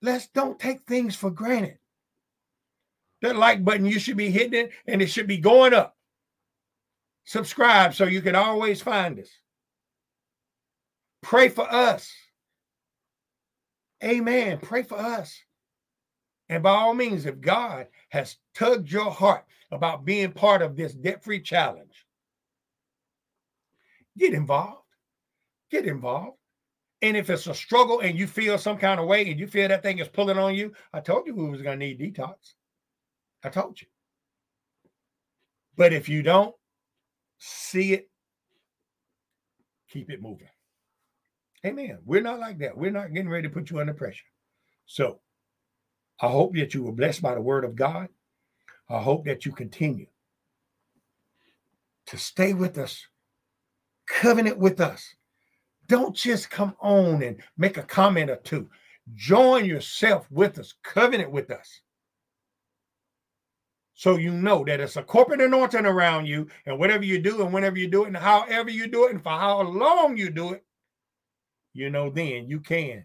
Let's 0.00 0.28
don't 0.28 0.58
take 0.58 0.86
things 0.86 1.14
for 1.14 1.30
granted. 1.30 1.76
That 3.20 3.36
like 3.36 3.62
button, 3.62 3.84
you 3.84 3.98
should 3.98 4.16
be 4.16 4.30
hitting 4.30 4.58
it 4.58 4.70
and 4.86 5.02
it 5.02 5.08
should 5.08 5.26
be 5.26 5.36
going 5.36 5.74
up. 5.74 5.94
Subscribe 7.24 7.94
so 7.94 8.06
you 8.06 8.22
can 8.22 8.34
always 8.34 8.80
find 8.80 9.18
us. 9.20 9.28
Pray 11.22 11.50
for 11.50 11.70
us. 11.70 12.10
Amen. 14.02 14.58
Pray 14.58 14.84
for 14.84 14.98
us. 14.98 15.38
And 16.48 16.62
by 16.62 16.70
all 16.70 16.94
means, 16.94 17.26
if 17.26 17.42
God 17.42 17.88
has 18.08 18.38
tugged 18.54 18.90
your 18.90 19.10
heart 19.10 19.44
about 19.70 20.06
being 20.06 20.32
part 20.32 20.62
of 20.62 20.76
this 20.76 20.94
debt 20.94 21.22
free 21.22 21.42
challenge, 21.42 22.06
get 24.16 24.32
involved. 24.32 24.80
Get 25.70 25.86
involved. 25.86 26.38
And 27.04 27.18
if 27.18 27.28
it's 27.28 27.46
a 27.46 27.54
struggle 27.54 28.00
and 28.00 28.18
you 28.18 28.26
feel 28.26 28.56
some 28.56 28.78
kind 28.78 28.98
of 28.98 29.06
way 29.06 29.30
and 29.30 29.38
you 29.38 29.46
feel 29.46 29.68
that 29.68 29.82
thing 29.82 29.98
is 29.98 30.08
pulling 30.08 30.38
on 30.38 30.54
you, 30.54 30.72
I 30.90 31.00
told 31.00 31.26
you 31.26 31.34
we 31.34 31.50
was 31.50 31.60
going 31.60 31.78
to 31.78 31.86
need 31.86 32.00
detox. 32.00 32.54
I 33.44 33.50
told 33.50 33.78
you. 33.78 33.86
But 35.76 35.92
if 35.92 36.08
you 36.08 36.22
don't 36.22 36.54
see 37.36 37.92
it, 37.92 38.08
keep 39.90 40.08
it 40.08 40.22
moving. 40.22 40.48
Amen. 41.66 41.98
We're 42.06 42.22
not 42.22 42.40
like 42.40 42.56
that. 42.60 42.74
We're 42.74 42.90
not 42.90 43.12
getting 43.12 43.28
ready 43.28 43.48
to 43.48 43.52
put 43.52 43.68
you 43.68 43.80
under 43.80 43.92
pressure. 43.92 44.24
So 44.86 45.20
I 46.22 46.28
hope 46.28 46.54
that 46.54 46.72
you 46.72 46.84
were 46.84 46.92
blessed 46.92 47.20
by 47.20 47.34
the 47.34 47.40
word 47.42 47.66
of 47.66 47.76
God. 47.76 48.08
I 48.88 49.02
hope 49.02 49.26
that 49.26 49.44
you 49.44 49.52
continue 49.52 50.06
to 52.06 52.16
stay 52.16 52.54
with 52.54 52.78
us, 52.78 53.06
covenant 54.06 54.56
with 54.56 54.80
us. 54.80 55.16
Don't 55.86 56.14
just 56.14 56.50
come 56.50 56.74
on 56.80 57.22
and 57.22 57.42
make 57.56 57.76
a 57.76 57.82
comment 57.82 58.30
or 58.30 58.36
two. 58.36 58.68
Join 59.14 59.64
yourself 59.64 60.26
with 60.30 60.58
us, 60.58 60.74
covenant 60.82 61.30
with 61.30 61.50
us. 61.50 61.80
So 63.94 64.16
you 64.16 64.32
know 64.32 64.64
that 64.64 64.80
it's 64.80 64.96
a 64.96 65.02
corporate 65.02 65.40
anointing 65.40 65.86
around 65.86 66.26
you, 66.26 66.48
and 66.66 66.78
whatever 66.78 67.04
you 67.04 67.18
do, 67.20 67.42
and 67.42 67.52
whenever 67.52 67.78
you 67.78 67.86
do 67.86 68.04
it, 68.04 68.08
and 68.08 68.16
however 68.16 68.70
you 68.70 68.88
do 68.88 69.06
it, 69.06 69.12
and 69.12 69.22
for 69.22 69.30
how 69.30 69.62
long 69.62 70.16
you 70.16 70.30
do 70.30 70.52
it, 70.52 70.64
you 71.74 71.90
know, 71.90 72.10
then 72.10 72.48
you 72.48 72.60
can 72.60 73.04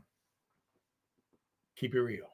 keep 1.75 1.93
it 1.93 2.01
real. 2.01 2.28